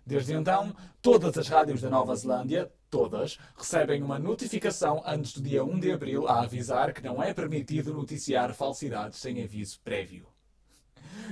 [0.06, 5.64] Desde então, todas as rádios da Nova Zelândia, todas, recebem uma notificação antes do dia
[5.64, 10.28] 1 de abril a avisar que não é permitido noticiar falsidades sem aviso prévio.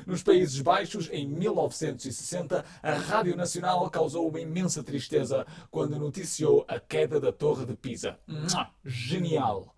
[0.08, 6.80] Nos Países Baixos, em 1960, a Rádio Nacional causou uma imensa tristeza quando noticiou a
[6.80, 8.17] queda da Torre de Pisa.
[8.84, 9.76] Genial!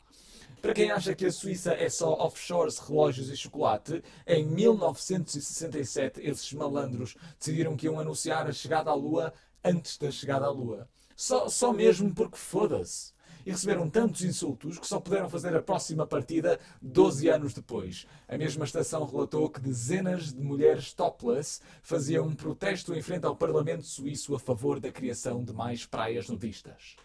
[0.61, 6.53] Para quem acha que a Suíça é só offshores, relógios e chocolate, em 1967 esses
[6.53, 10.87] malandros decidiram que iam anunciar a chegada à Lua antes da chegada à Lua.
[11.21, 13.13] Só, só mesmo porque foda-se.
[13.45, 18.07] E receberam tantos insultos que só puderam fazer a próxima partida 12 anos depois.
[18.27, 23.35] A mesma estação relatou que dezenas de mulheres topless faziam um protesto em frente ao
[23.35, 26.95] Parlamento Suíço a favor da criação de mais praias nudistas.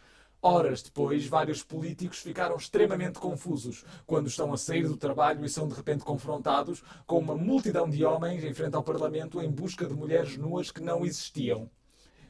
[0.40, 5.68] Horas depois, vários políticos ficaram extremamente confusos quando estão a sair do trabalho e são
[5.68, 9.92] de repente confrontados com uma multidão de homens em frente ao Parlamento em busca de
[9.92, 11.68] mulheres nuas que não existiam.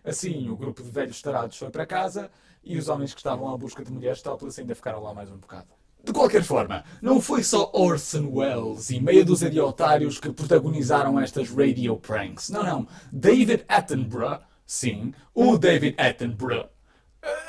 [0.07, 2.31] Assim, o grupo de velhos tarados foi para casa
[2.62, 5.37] e os homens que estavam à busca de mulheres topless ainda ficaram lá mais um
[5.37, 5.66] bocado.
[6.05, 11.19] De qualquer forma, não foi só Orson Welles e meia dúzia de otários que protagonizaram
[11.19, 12.51] estas radio pranks.
[12.51, 12.87] Não, não.
[13.11, 16.69] David Attenborough, sim, o David Attenborough,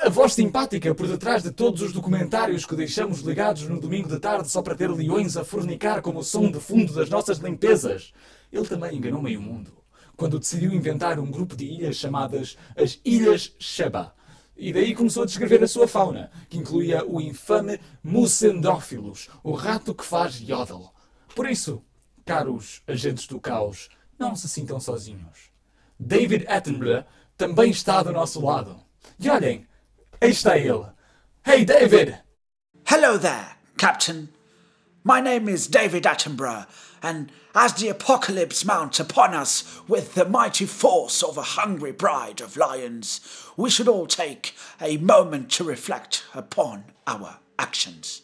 [0.02, 4.18] a voz simpática por detrás de todos os documentários que deixamos ligados no domingo de
[4.18, 8.12] tarde só para ter leões a fornicar como som de fundo das nossas limpezas.
[8.52, 9.77] Ele também enganou meio mundo
[10.18, 14.12] quando decidiu inventar um grupo de ilhas chamadas as Ilhas Sheba.
[14.56, 19.94] E daí começou a descrever a sua fauna, que incluía o infame Mucendófilos, o rato
[19.94, 20.92] que faz yodel.
[21.36, 21.84] Por isso,
[22.26, 25.52] caros agentes do caos, não se sintam sozinhos.
[25.98, 27.04] David Attenborough
[27.36, 28.76] também está do nosso lado.
[29.20, 29.68] E olhem,
[30.20, 30.86] aí está ele.
[31.46, 32.18] Hey, David!
[32.84, 34.37] Hello there, Captain.
[35.04, 36.66] My name is David Attenborough,
[37.02, 42.40] and as the apocalypse mounts upon us with the mighty force of a hungry bride
[42.40, 43.20] of lions,
[43.56, 48.22] we should all take a moment to reflect upon our actions.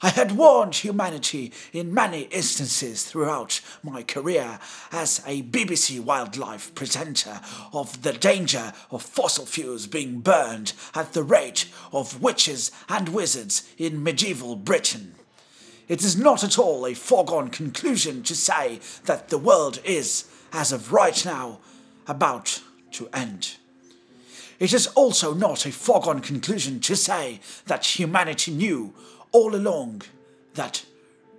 [0.00, 4.60] I had warned humanity in many instances throughout my career
[4.92, 7.40] as a BBC wildlife presenter
[7.72, 13.68] of the danger of fossil fuels being burned at the rate of witches and wizards
[13.76, 15.16] in medieval Britain.
[15.90, 20.70] It is not at all a foregone conclusion to say that the world is, as
[20.70, 21.58] of right now,
[22.06, 22.62] about
[22.92, 23.56] to end.
[24.60, 28.94] It is also not a foregone conclusion to say that humanity knew
[29.32, 30.02] all along
[30.54, 30.86] that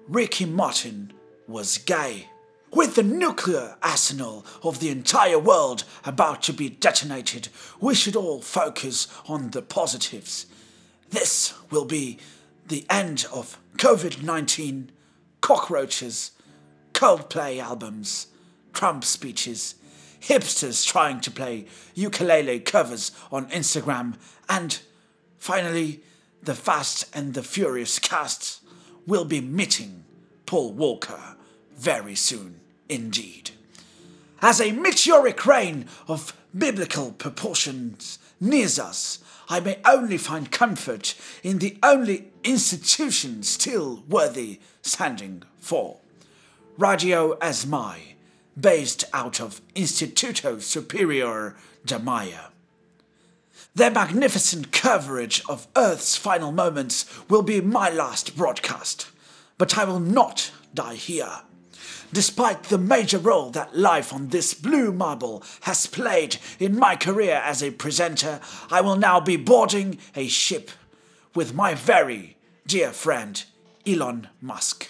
[0.09, 1.13] Ricky Martin
[1.47, 2.27] was gay.
[2.73, 7.47] With the nuclear arsenal of the entire world about to be detonated,
[7.79, 10.45] we should all focus on the positives.
[11.09, 12.19] This will be
[12.71, 14.91] the end of COVID 19,
[15.41, 16.31] cockroaches,
[16.93, 18.27] Coldplay albums,
[18.71, 19.75] Trump speeches,
[20.21, 24.15] hipsters trying to play ukulele covers on Instagram,
[24.47, 24.79] and
[25.37, 26.01] finally,
[26.41, 28.61] the Fast and the Furious casts
[29.05, 30.05] will be meeting
[30.45, 31.35] Paul Walker
[31.75, 33.51] very soon indeed.
[34.41, 39.19] As a meteoric rain of biblical proportions nears us,
[39.51, 45.97] I may only find comfort in the only institution still worthy standing for
[46.77, 48.13] Radio Asmai,
[48.57, 52.45] based out of Instituto Superior de Maya.
[53.75, 59.11] Their magnificent coverage of Earth's final moments will be my last broadcast,
[59.57, 61.41] but I will not die here.
[62.13, 67.35] Despite the major role that life on this blue marble has played in my career
[67.35, 70.71] as a presenter, I will now be boarding a ship
[71.33, 72.37] with my very
[72.67, 73.41] dear friend
[73.87, 74.89] Elon Musk.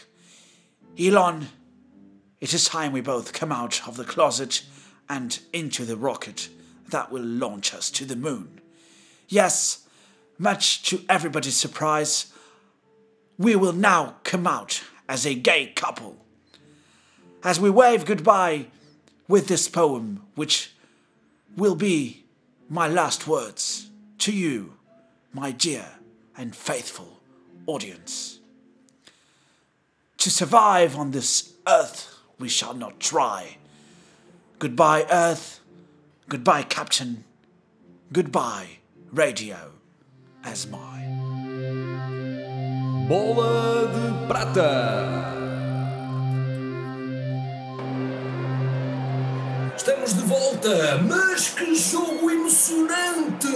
[1.00, 1.50] Elon,
[2.40, 4.64] it is time we both come out of the closet
[5.08, 6.50] and into the rocket
[6.90, 8.60] that will launch us to the moon.
[9.28, 9.88] Yes,
[10.40, 12.34] much to everybody's surprise,
[13.38, 16.21] we will now come out as a gay couple.
[17.44, 18.68] As we wave goodbye
[19.28, 20.74] with this poem, which
[21.58, 22.24] will be
[22.70, 23.90] my last words
[24.20, 24.74] to you,
[25.34, 25.86] my dear
[26.38, 27.20] and faithful
[27.66, 28.40] audience.
[30.18, 33.58] To survive on this earth, we shall not try.
[34.60, 35.60] Goodbye, Earth.
[36.30, 37.24] Goodbye, Captain.
[38.14, 38.78] Goodbye,
[39.12, 39.72] Radio
[40.44, 41.06] as my.
[43.10, 45.31] Bola de Prata.
[49.82, 53.48] Estamos de volta, mas que jogo emocionante!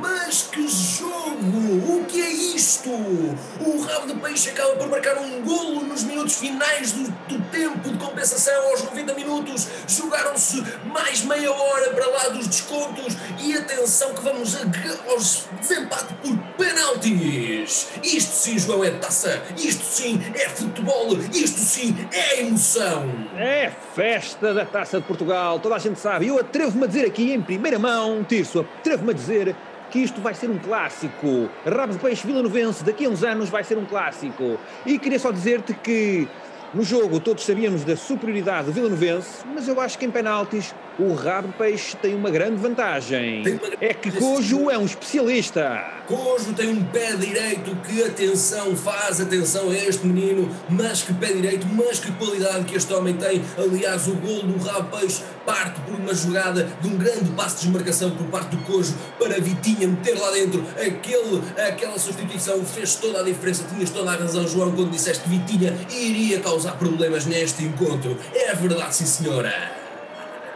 [0.00, 1.96] Mas que jogo!
[1.96, 2.90] O que é isto?
[2.90, 7.88] O Rabo de Peixe acaba por marcar um golo nos minutos finais do, do tempo
[7.88, 9.68] de compensação, aos 90 minutos.
[9.86, 14.62] Jogaram-se mais meia hora para lá dos descontos e atenção que vamos a,
[15.08, 17.86] aos desempate por penaltis!
[18.02, 19.40] Isto sim, João, é taça!
[19.56, 21.16] Isto sim é futebol!
[21.32, 23.08] Isto sim é emoção!
[23.36, 26.26] É festa da Taça de Portugal, toda a gente sabe.
[26.26, 29.54] Eu atrevo-me a dizer aqui em primeira mão, Tirso, atrevo-me a dizer
[29.90, 31.50] que isto vai ser um clássico.
[31.66, 34.58] Rabo de Peixe Vila Novense, daqui a uns anos vai ser um clássico.
[34.86, 36.26] E queria só dizer-te que
[36.72, 40.74] no jogo todos sabíamos da superioridade do Vila Novense, mas eu acho que em penaltis
[41.02, 43.42] o Rabo Peixe tem uma grande vantagem.
[43.80, 45.84] É que Cojo é um especialista.
[46.06, 51.32] Cojo tem um pé direito que atenção faz, atenção a este menino, mas que pé
[51.32, 53.42] direito, mas que qualidade que este homem tem.
[53.58, 57.62] Aliás, o gol do Rabo Peixe parte por uma jogada de um grande passo de
[57.62, 60.64] desmarcação por parte do Cojo para Vitinha meter lá dentro.
[60.76, 63.64] Aquele, aquela substituição fez toda a diferença.
[63.64, 68.16] Tinhas toda a razão, João, quando disseste que Vitinha iria causar problemas neste encontro.
[68.32, 69.81] É verdade, sim, senhora.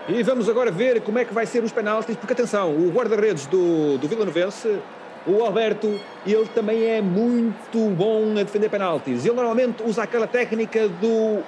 [0.09, 3.47] E vamos agora ver como é que vai ser os penaltis, porque atenção, o guarda-redes
[3.47, 4.79] do, do Vila Novense,
[5.27, 9.25] o Alberto, ele também é muito bom a defender penaltis.
[9.25, 11.43] Ele normalmente usa aquela técnica do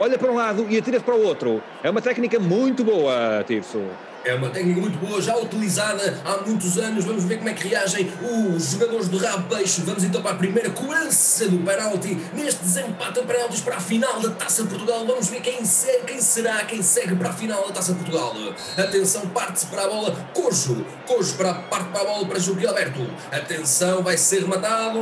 [0.00, 1.62] olha para um lado e atira-se para o outro.
[1.80, 3.80] É uma técnica muito boa, Tirso.
[4.24, 7.04] É uma técnica muito boa, já utilizada há muitos anos.
[7.04, 8.12] Vamos ver como é que reagem
[8.54, 9.82] os jogadores do Rabo Peixe.
[9.82, 12.16] Vamos então para a primeira cobrança do penalti.
[12.32, 15.04] Neste desempate de penaltis para a final da Taça Portugal.
[15.06, 18.32] Vamos ver quem, se, quem será quem segue para a final da Taça Portugal.
[18.78, 20.16] Atenção, parte-se para a bola.
[20.32, 20.86] Cojo.
[21.04, 23.04] Cojo para, parte para a bola para Joaquim Alberto.
[23.32, 25.00] Atenção, vai ser rematado.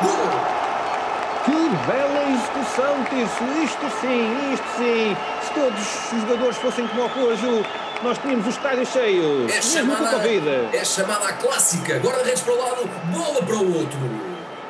[0.00, 0.60] Gol!
[1.44, 1.52] Que
[1.86, 2.19] bela
[2.70, 3.44] execução, Tirso!
[3.64, 5.16] Isto sim, isto sim!
[5.42, 7.64] Se todos os jogadores fossem como o Cojo,
[8.02, 9.48] nós tínhamos o estádio cheio.
[9.48, 10.46] É chamada, Covid.
[10.72, 11.98] é chamada a clássica.
[11.98, 13.98] Guarda-redes para o lado, bola para o outro.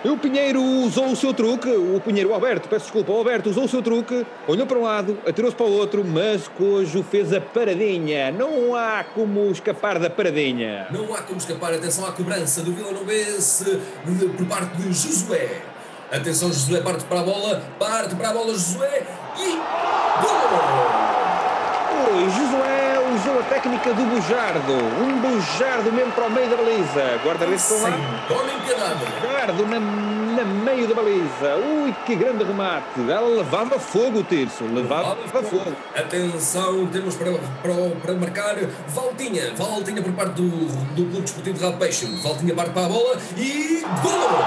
[0.03, 3.64] O Pinheiro usou o seu truque, o Pinheiro, o Alberto, peço desculpa, o Alberto usou
[3.64, 7.40] o seu truque, olhou para um lado, atirou-se para o outro, mas Cojo fez a
[7.40, 8.32] paradinha.
[8.32, 10.86] Não há como escapar da paradinha.
[10.90, 11.74] Não há como escapar.
[11.74, 13.78] Atenção à cobrança do Vila Novense
[14.38, 15.70] por parte de Josué.
[16.11, 19.06] Atenção, Josué parte para a bola, parte para a bola, Josué
[19.38, 19.52] e
[20.20, 20.40] gol!
[22.12, 27.20] Oi, Josué usou a técnica do bujardo, um bujardo mesmo para o meio da baliza.
[27.24, 29.04] Guarda-redes nem piedade.
[29.20, 31.56] Bujardo na, na meio da baliza.
[31.56, 33.08] Ui, que grande remate.
[33.08, 34.64] Ela levava fogo, Tirso.
[34.64, 35.72] Levava, fogo.
[35.94, 37.32] Atenção, temos para,
[37.62, 38.56] para, para marcar
[38.88, 39.54] Valtinha.
[39.54, 42.06] Valtinha por parte do, do Clube Desportivo de Peixe.
[42.20, 43.84] Valtinha parte para a bola e.
[44.02, 44.38] Golo!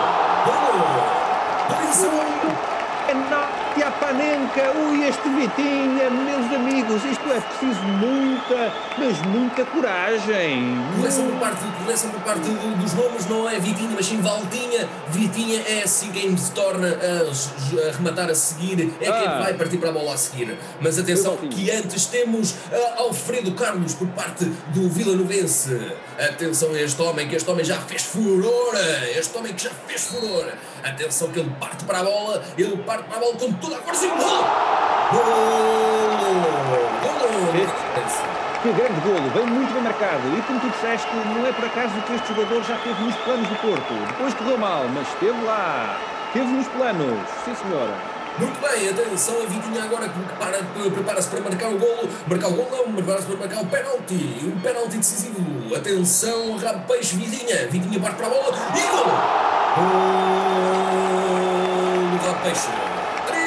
[0.46, 1.13] Golo!
[1.94, 2.74] Baliza!
[3.30, 10.76] Natia Panenka, ui, este Vitinha, meus amigos, isto é preciso muita, mas muita coragem.
[10.96, 11.60] Correção por parte,
[12.12, 14.88] por parte do- dos nomes, não é Vitinha, mas sim Valtinha.
[15.10, 19.42] Vitinha é assim quem se torna a, a rematar a seguir, é quem Ah.
[19.44, 20.58] vai partir para a bola a seguir.
[20.82, 25.92] Mas atenção, que antes temos ah, Alfredo Carlos por parte do Vila Novense.
[26.18, 28.74] Atenção a este homem, que este homem já fez furor.
[29.16, 30.46] Este homem que já fez furor.
[30.84, 33.80] Atenção que ele parte para a bola, ele parte para a bola com toda a
[33.80, 34.18] força e gol!
[35.12, 35.24] Gol!
[37.02, 37.14] Gol!
[38.62, 40.22] Que grande golo, bem muito bem marcado.
[40.38, 43.48] E como tu disseste, não é por acaso que este jogador já esteve nos planos
[43.50, 43.94] do Porto.
[44.08, 45.98] Depois correu mal, mas esteve lá.
[46.28, 47.30] Esteve nos planos.
[47.44, 47.94] Sim, senhora.
[48.40, 50.64] Muito bem, atenção, a Vitinha agora que prepara-
[50.94, 52.10] prepara-se para marcar o golo.
[52.28, 54.40] Marcar o golo não, prepara-se para marcar o penalti.
[54.46, 55.76] Um penalti decisivo.
[55.76, 57.68] Atenção, rabo peixe, Vitinha.
[57.68, 59.63] Vitinha parte para a bola e golo!
[59.76, 60.24] Golo
[62.12, 62.68] do rabo peixe.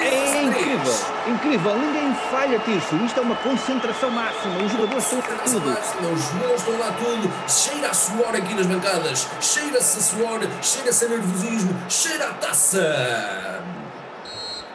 [0.02, 0.94] É incrível,
[1.26, 1.76] incrível.
[1.76, 2.96] Ninguém falha, Tirso.
[2.96, 4.58] Isto é uma concentração máxima.
[4.64, 5.70] Os jogadores estão a tudo.
[6.14, 11.04] Os jogadores estão lá tudo, cheira a suor aqui nas bancadas, cheira-se a suor, cheira-se
[11.04, 13.62] a nervosismo, cheira a taça.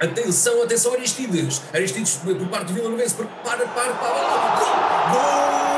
[0.01, 1.61] Atenção, atenção, Aristides.
[1.73, 4.59] Aristides, por parte do Vila Novense, prepara, para, para a bola.
[5.11, 5.71] Gol!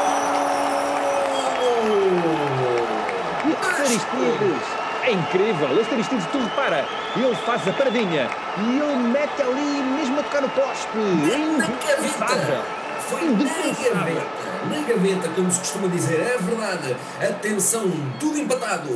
[3.46, 5.80] E Aristides, é incrível.
[5.80, 6.86] Este Aristides, tu repara,
[7.16, 10.88] ele faz a paradinha e ele mete ali mesmo a tocar no poste.
[11.32, 12.62] É indefensável.
[13.00, 14.26] Foi na gaveta,
[14.70, 16.96] na gaveta, como se costuma dizer, é verdade.
[17.22, 18.90] Atenção, tudo empatado.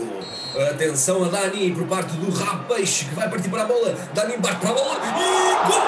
[0.72, 2.32] Atenção a Dani por parte do
[2.68, 3.94] Peixe que vai partir para a bola.
[4.14, 5.82] Dani bate para a bola e gol!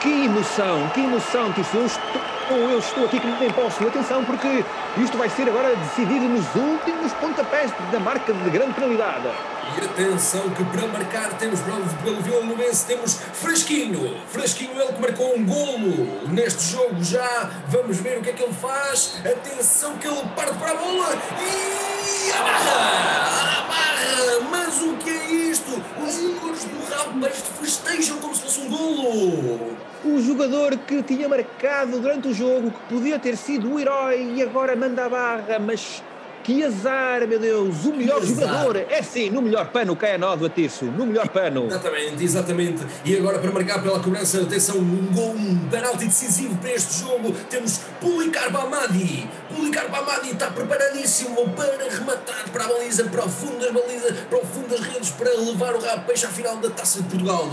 [0.00, 1.98] Que emoção, que emoção, Tirso.
[2.46, 3.84] Estou, eu estou aqui que nem posso.
[3.84, 4.64] Atenção, porque
[4.98, 9.28] isto vai ser agora decidido nos últimos pontapés da marca de grande penalidade.
[9.74, 14.16] E atenção que para marcar temos pelo, Novense temos Fresquinho.
[14.28, 17.50] Fresquinho ele que marcou um golo neste jogo já.
[17.68, 19.16] Vamos ver o que é que ele faz.
[19.24, 21.08] Atenção que ele parte para a bola
[21.40, 23.66] e a barra!
[24.50, 25.82] Mas o que é isto?
[26.00, 29.76] Os jogadores do Peixe festejam como se fosse um golo.
[30.04, 34.42] O jogador que tinha marcado durante o jogo, que podia ter sido o herói e
[34.42, 36.02] agora manda a barra, mas
[36.46, 37.84] que azar, meu Deus!
[37.84, 41.26] O melhor jogador é sim, no melhor pano, cai a nó do Atirso, no melhor
[41.28, 41.66] pano.
[41.66, 42.86] Exatamente, exatamente.
[43.04, 47.32] E agora para marcar pela cobrança, atenção, um gol, um penalti decisivo para este jogo,
[47.50, 49.28] temos Policarpo Amadi.
[49.52, 54.38] Policarpo Amadi está preparadíssimo para rematar para a baliza, para o fundo das balizas, para
[54.38, 57.50] o fundo das redes, para levar o rabo peixe à final da Taça de Portugal.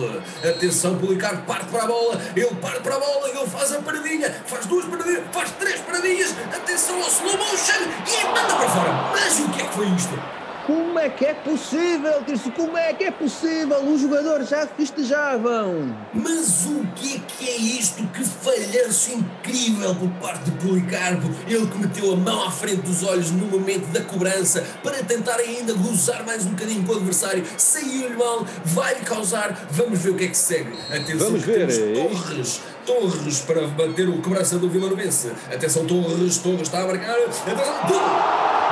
[0.47, 4.29] Atenção, Policarpo parte para a bola, ele parte para a bola, ele faz a paradinha,
[4.45, 8.82] faz duas paradinhas, faz três paradinhas, atenção ao slow motion e manda para fora.
[9.11, 10.19] Mas o que é que foi isto?
[10.65, 12.49] Como é que é possível, Tirso?
[12.51, 13.79] Como é que é possível?
[13.83, 15.93] Os jogadores já festejavam.
[16.13, 18.01] Mas o que é que é isto?
[18.07, 21.29] Que falhanço incrível por parte de Policarpo.
[21.47, 25.35] Ele que meteu a mão à frente dos olhos no momento da cobrança para tentar
[25.35, 27.43] ainda gozar mais um bocadinho com o adversário.
[27.57, 29.67] Saiu-lhe mal, vai-lhe causar.
[29.69, 30.71] Vamos ver o que é que segue.
[30.89, 31.67] Atenção, Vamos que ver.
[31.67, 32.61] temos Torres.
[32.85, 35.31] Torres para bater o cobrança do Vila Novense.
[35.53, 36.37] Atenção, Torres.
[36.37, 37.15] Torres está a marcar.
[37.15, 37.99] Atenção, gol!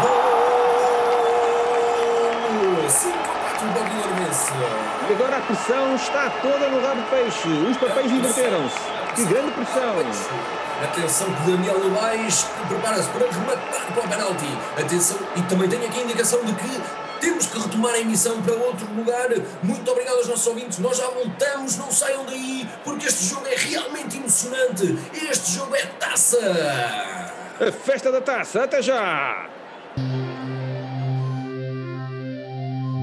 [0.01, 0.41] Gol!
[2.89, 4.51] 5 a 4 para o Vila Novense.
[5.09, 7.47] E agora a pressão está toda no rabo de peixe.
[7.69, 8.77] Os papéis inverteram-se.
[9.15, 9.95] Que grande pressão.
[10.83, 14.57] Atenção que Daniel Novaes prepara-se para rematar para o penalti.
[14.77, 16.81] Atenção, e também tenho aqui a indicação de que
[17.21, 19.29] temos que retomar a emissão para outro lugar.
[19.63, 20.79] Muito obrigado aos nossos ouvintes.
[20.79, 24.97] Nós já voltamos, não saiam daí, porque este jogo é realmente emocionante.
[25.13, 26.39] Este jogo é taça.
[27.61, 29.47] A festa da taça, até já!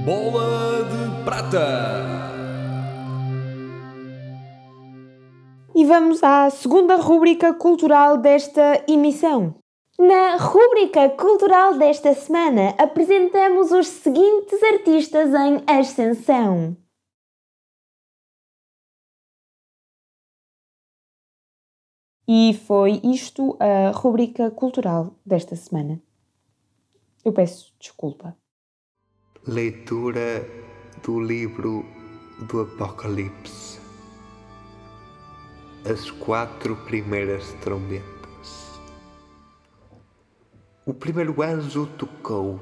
[0.04, 2.28] Bola de Prata.
[5.76, 9.54] E vamos à segunda rúbrica cultural desta emissão.
[10.00, 16.76] Na rúbrica cultural desta semana, apresentamos os seguintes artistas em ascensão.
[22.28, 26.00] E foi isto a rúbrica cultural desta semana.
[27.24, 28.36] Eu peço desculpa.
[29.44, 30.46] Leitura
[31.02, 31.84] do livro
[32.48, 33.80] do Apocalipse.
[35.90, 38.17] As quatro primeiras trombetas.
[40.88, 42.58] O primeiro anjo tocou.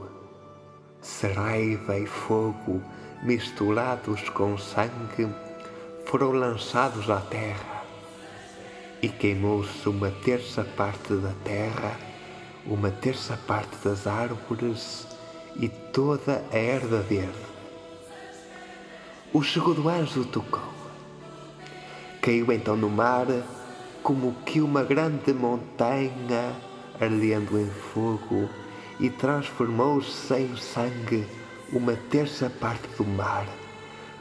[1.00, 2.82] Saraiva e fogo,
[3.22, 5.32] misturados com sangue,
[6.06, 7.84] foram lançados à terra.
[9.00, 11.96] E queimou-se uma terça parte da terra,
[12.66, 15.06] uma terça parte das árvores
[15.54, 17.46] e toda a erva verde.
[19.32, 20.74] O segundo anjo tocou.
[22.20, 23.28] Caiu então no mar
[24.02, 26.65] como que uma grande montanha
[27.00, 28.48] ardendo em fogo
[28.98, 31.26] e transformou-se em sangue
[31.72, 33.46] uma terça parte do mar.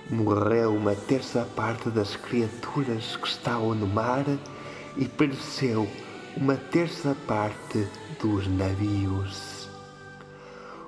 [0.10, 4.26] Morreu uma terça parte das criaturas que estavam no mar
[4.98, 5.88] e pereceu
[6.38, 7.88] uma terça parte
[8.22, 9.70] dos navios.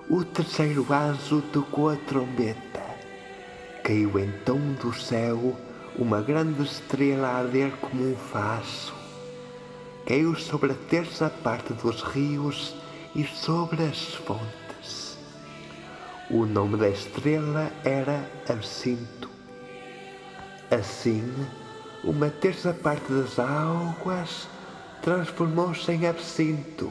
[0.10, 2.84] O terceiro anjo tocou a trombeta.
[3.84, 5.58] Caiu então do céu
[5.98, 8.97] uma grande estrela a arder como um faço.
[10.08, 12.74] Caiu sobre a terça parte dos rios
[13.14, 15.18] e sobre as fontes.
[16.30, 19.30] O nome da estrela era Absinto.
[20.72, 21.30] Assim,
[22.06, 24.48] uma terça parte das águas
[25.02, 26.90] transformou-se em absinto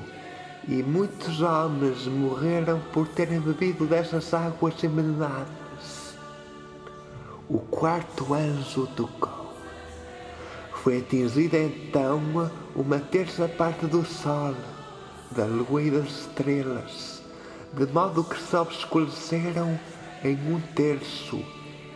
[0.68, 6.18] e muitos homens morreram por terem bebido dessas águas envenenadas.
[7.48, 9.35] O quarto anjo tocou.
[10.86, 14.54] Foi atingida então uma terça parte do sol,
[15.32, 17.24] da lua e das estrelas,
[17.72, 19.76] de modo que se obscureceram
[20.22, 21.44] em um terço,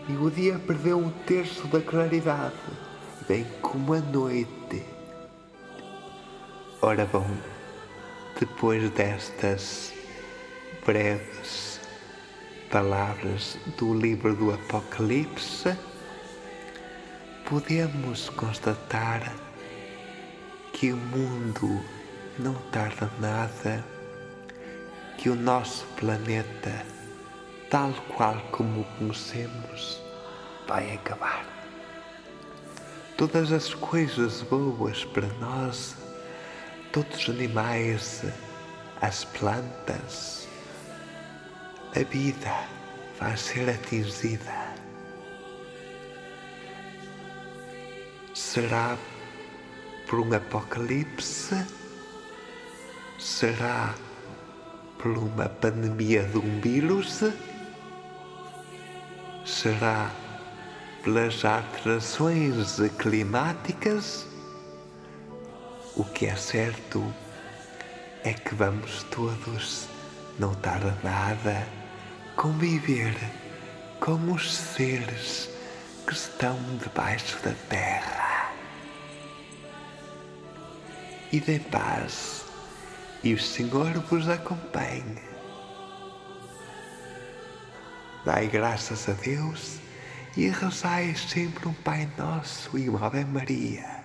[0.09, 2.57] e o dia perdeu um terço da claridade,
[3.29, 4.85] bem como a noite.
[6.83, 7.31] Ora bom,
[8.41, 9.93] depois destas
[10.85, 11.79] breves
[12.69, 15.79] palavras do livro do Apocalipse,
[17.51, 19.35] podemos constatar
[20.73, 21.85] que o mundo
[22.39, 23.85] não tarda nada,
[25.19, 26.87] que o nosso planeta,
[27.69, 30.01] tal qual como o conhecemos,
[30.69, 31.45] vai acabar.
[33.17, 35.97] Todas as coisas boas para nós,
[36.93, 38.23] todos os animais,
[39.01, 40.47] as plantas,
[41.97, 42.69] a vida
[43.19, 44.70] vai ser atingida.
[48.53, 48.99] Será
[50.09, 51.55] por um apocalipse?
[53.17, 53.95] Será
[54.99, 57.23] por uma pandemia de um vírus?
[59.47, 60.11] Será
[61.05, 64.27] pelas alterações climáticas?
[65.95, 67.15] O que é certo
[68.25, 69.87] é que vamos todos,
[70.41, 71.69] não tarda nada,
[72.35, 73.15] conviver
[74.01, 75.49] com os seres
[76.05, 78.20] que estão debaixo da terra.
[81.33, 82.45] E de paz,
[83.23, 85.23] e o Senhor vos acompanhe.
[88.25, 89.79] Dai graças a Deus
[90.37, 94.00] e rezai sempre um Pai Nosso e uma Ave Maria.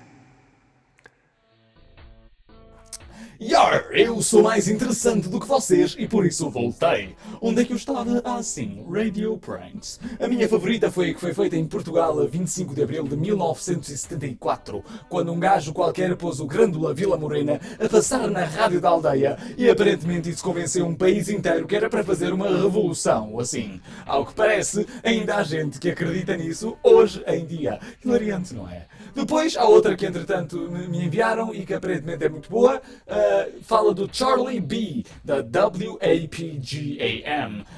[3.47, 7.15] Yar, eu sou mais interessante do que vocês e por isso voltei.
[7.39, 8.19] Onde é que eu estava?
[8.25, 9.99] Ah, sim, Radio Pranks.
[10.19, 13.15] A minha favorita foi a que foi feita em Portugal a 25 de abril de
[13.15, 18.89] 1974, quando um gajo qualquer pôs o Grândola Vila Morena a passar na rádio da
[18.89, 23.79] aldeia e aparentemente isso convenceu um país inteiro que era para fazer uma revolução, assim.
[24.07, 27.79] Ao que parece, ainda há gente que acredita nisso hoje em dia.
[28.03, 28.87] Hilariante, não é?
[29.16, 32.82] Depois há outra que entretanto me enviaram e que aparentemente é muito boa.
[33.07, 36.03] Uh, fala do Charlie B, da WAPGAM,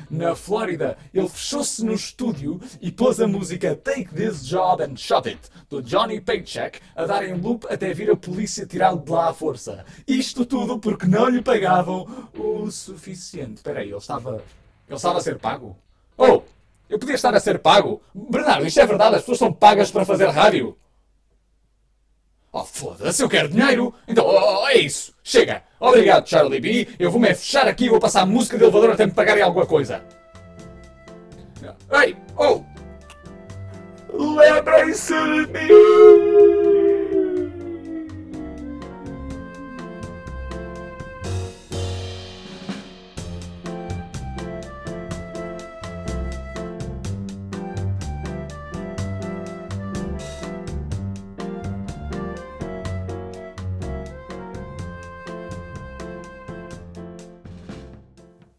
[0.09, 0.97] na Flórida.
[1.13, 5.79] Ele fechou-se no estúdio e pôs a música Take This Job and Shut It, do
[5.83, 9.85] Johnny Paycheck, a dar em loop até vir a polícia tirá-lo de lá à força.
[10.07, 13.57] Isto tudo porque não lhe pagavam o suficiente.
[13.57, 14.41] Espera aí, ele estava.
[14.87, 15.77] Ele estava a ser pago?
[16.17, 16.41] Oh!
[16.89, 18.01] Eu podia estar a ser pago?
[18.15, 20.75] Bernardo, isto é verdade, as pessoas são pagas para fazer rádio.
[22.57, 23.93] Oh, foda-se, eu quero dinheiro!
[24.07, 25.13] Então, oh, é isso!
[25.23, 25.61] Chega!
[25.79, 26.87] Obrigado, Charlie B.
[26.97, 29.67] Eu vou-me fechar aqui e vou passar a música de elevador até me pagarem alguma
[29.67, 30.03] coisa.
[31.91, 32.17] Ei!
[32.35, 32.63] Oh!
[34.11, 36.76] Lembrem-se de mim!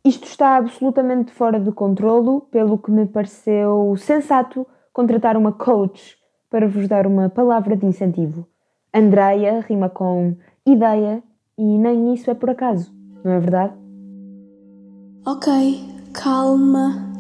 [0.09, 6.17] Isto está absolutamente fora de controlo, pelo que me pareceu sensato contratar uma coach
[6.49, 8.47] para vos dar uma palavra de incentivo.
[8.95, 10.35] Andreia rima com
[10.65, 11.23] ideia
[11.59, 12.91] e nem isso é por acaso.
[13.23, 13.75] não é verdade?
[15.27, 15.53] Ok,
[16.15, 17.13] calma,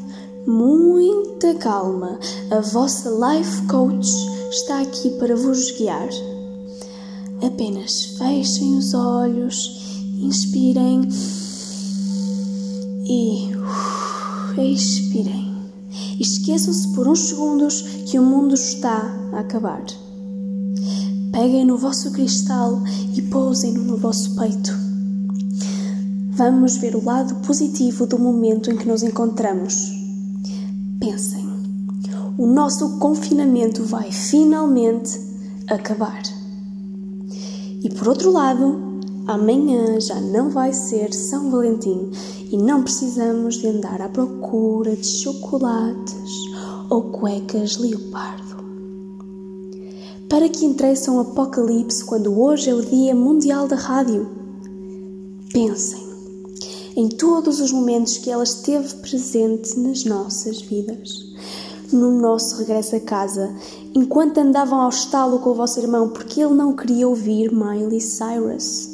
[0.46, 2.18] muita calma.
[2.50, 4.08] A vossa life coach
[4.48, 6.08] está aqui para vos guiar.
[7.46, 11.02] Apenas fechem os olhos, inspirem
[13.08, 13.50] e
[14.58, 15.56] expirem.
[16.20, 19.84] Esqueçam-se por uns segundos que o mundo está a acabar.
[21.32, 22.82] Peguem no vosso cristal
[23.14, 24.72] e pousem-no no vosso peito.
[26.32, 29.90] Vamos ver o lado positivo do momento em que nos encontramos.
[31.00, 31.46] Pensem,
[32.36, 35.18] o nosso confinamento vai finalmente
[35.68, 36.22] acabar.
[37.82, 42.10] E por outro lado, amanhã já não vai ser São Valentim
[42.50, 46.32] e não precisamos de andar à procura de chocolates
[46.88, 48.56] ou cuecas leopardo.
[50.28, 54.28] Para que interessa um apocalipse quando hoje é o Dia Mundial da Rádio?
[55.52, 56.08] Pensem
[56.98, 61.28] em todos os momentos que ela esteve presente nas nossas vidas.
[61.92, 63.54] No nosso regresso a casa,
[63.94, 68.90] enquanto andavam ao estalo com o vosso irmão porque ele não queria ouvir Miley Cyrus.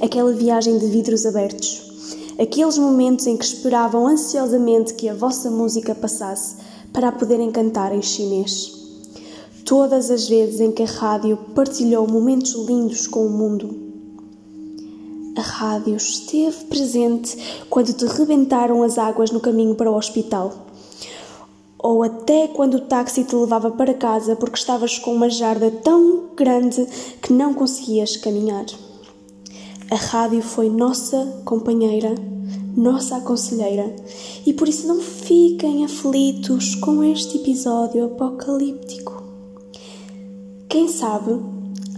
[0.00, 1.91] Aquela viagem de vidros abertos.
[2.38, 6.56] Aqueles momentos em que esperavam ansiosamente que a vossa música passasse
[6.92, 8.72] para a poderem cantar em chinês.
[9.64, 13.92] Todas as vezes em que a rádio partilhou momentos lindos com o mundo.
[15.36, 20.66] A rádio esteve presente quando te rebentaram as águas no caminho para o hospital.
[21.78, 26.28] Ou até quando o táxi te levava para casa porque estavas com uma jarda tão
[26.36, 26.86] grande
[27.20, 28.66] que não conseguias caminhar.
[29.92, 32.14] A rádio foi nossa companheira,
[32.74, 33.94] nossa aconselheira,
[34.46, 39.22] e por isso não fiquem aflitos com este episódio apocalíptico.
[40.66, 41.38] Quem sabe,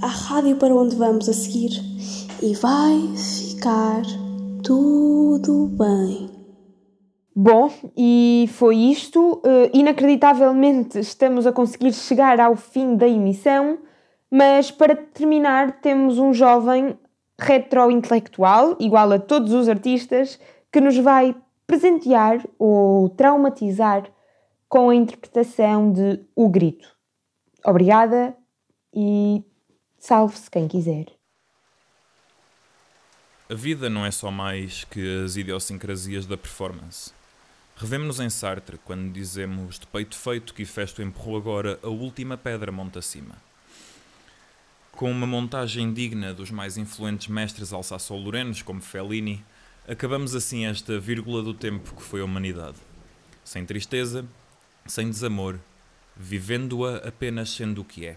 [0.03, 1.71] há rádio para onde vamos a seguir
[2.43, 4.03] e vai ficar
[4.65, 6.29] tudo bem.
[7.33, 9.35] Bom, e foi isto.
[9.35, 13.79] Uh, inacreditavelmente estamos a conseguir chegar ao fim da emissão,
[14.29, 16.99] mas para terminar temos um jovem
[17.39, 20.39] retrointelectual, igual a todos os artistas,
[20.73, 21.35] que nos vai
[21.67, 24.11] presentear ou traumatizar
[24.69, 26.89] com a interpretação de O Grito.
[27.65, 28.37] Obrigada
[28.93, 29.43] e
[29.99, 31.07] salve-se quem quiser.
[33.49, 37.13] A vida não é só mais que as idiosincrasias da performance.
[37.77, 42.71] Revemos-nos em Sartre quando dizemos de peito feito que Ifesto empurrou agora a última pedra
[42.71, 43.35] monte acima.
[44.97, 49.45] Com uma montagem digna dos mais influentes mestres alsaço-lorenos como Fellini,
[49.89, 52.77] acabamos assim esta vírgula do tempo que foi a humanidade.
[53.45, 54.25] Sem tristeza,
[54.87, 55.59] sem desamor,
[56.17, 58.17] vivendo-a apenas sendo o que é.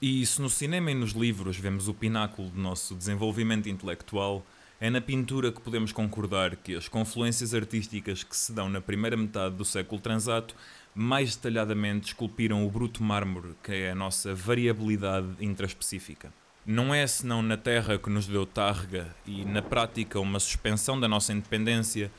[0.00, 4.44] E se no cinema e nos livros vemos o pináculo do nosso desenvolvimento intelectual,
[4.80, 9.16] é na pintura que podemos concordar que as confluências artísticas que se dão na primeira
[9.16, 10.54] metade do século transato
[10.94, 16.32] mais detalhadamente esculpiram o bruto mármore que é a nossa variabilidade intraspecífica.
[16.64, 21.08] Não é senão na terra que nos deu targa e, na prática, uma suspensão da
[21.08, 22.10] nossa independência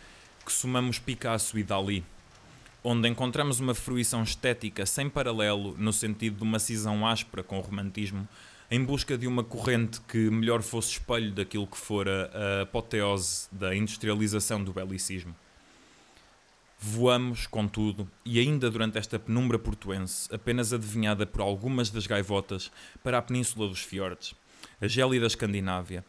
[0.44, 2.04] que somamos Picasso e Dali,
[2.84, 7.62] onde encontramos uma fruição estética sem paralelo no sentido de uma cisão áspera com o
[7.62, 8.28] romantismo,
[8.72, 13.76] em busca de uma corrente que melhor fosse espelho daquilo que fora a apoteose da
[13.76, 15.36] industrialização do belicismo.
[16.78, 22.72] Voamos, contudo, e ainda durante esta penumbra portuense, apenas adivinhada por algumas das gaivotas,
[23.04, 24.34] para a península dos fiordes,
[24.80, 26.06] a gélida Escandinávia.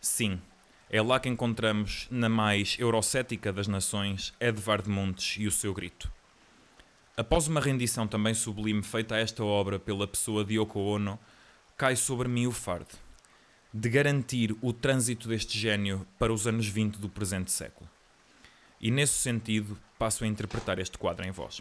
[0.00, 0.40] Sim,
[0.90, 6.12] é lá que encontramos, na mais eurocética das nações, Edvard Muntes e o seu grito.
[7.16, 11.18] Após uma rendição também sublime feita a esta obra pela pessoa de Yoko Ono,
[11.82, 12.94] cai sobre mim o fardo
[13.74, 17.90] de garantir o trânsito deste gênio para os anos 20 do presente século.
[18.80, 21.60] E nesse sentido, passo a interpretar este quadro em voz.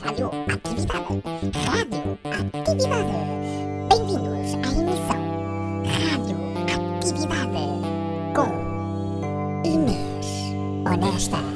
[0.00, 1.20] Radioatividade.
[1.66, 2.24] Radioatividade.
[2.84, 3.53] Bem-vindos
[10.94, 11.53] Radioatividade com Inês Honesta.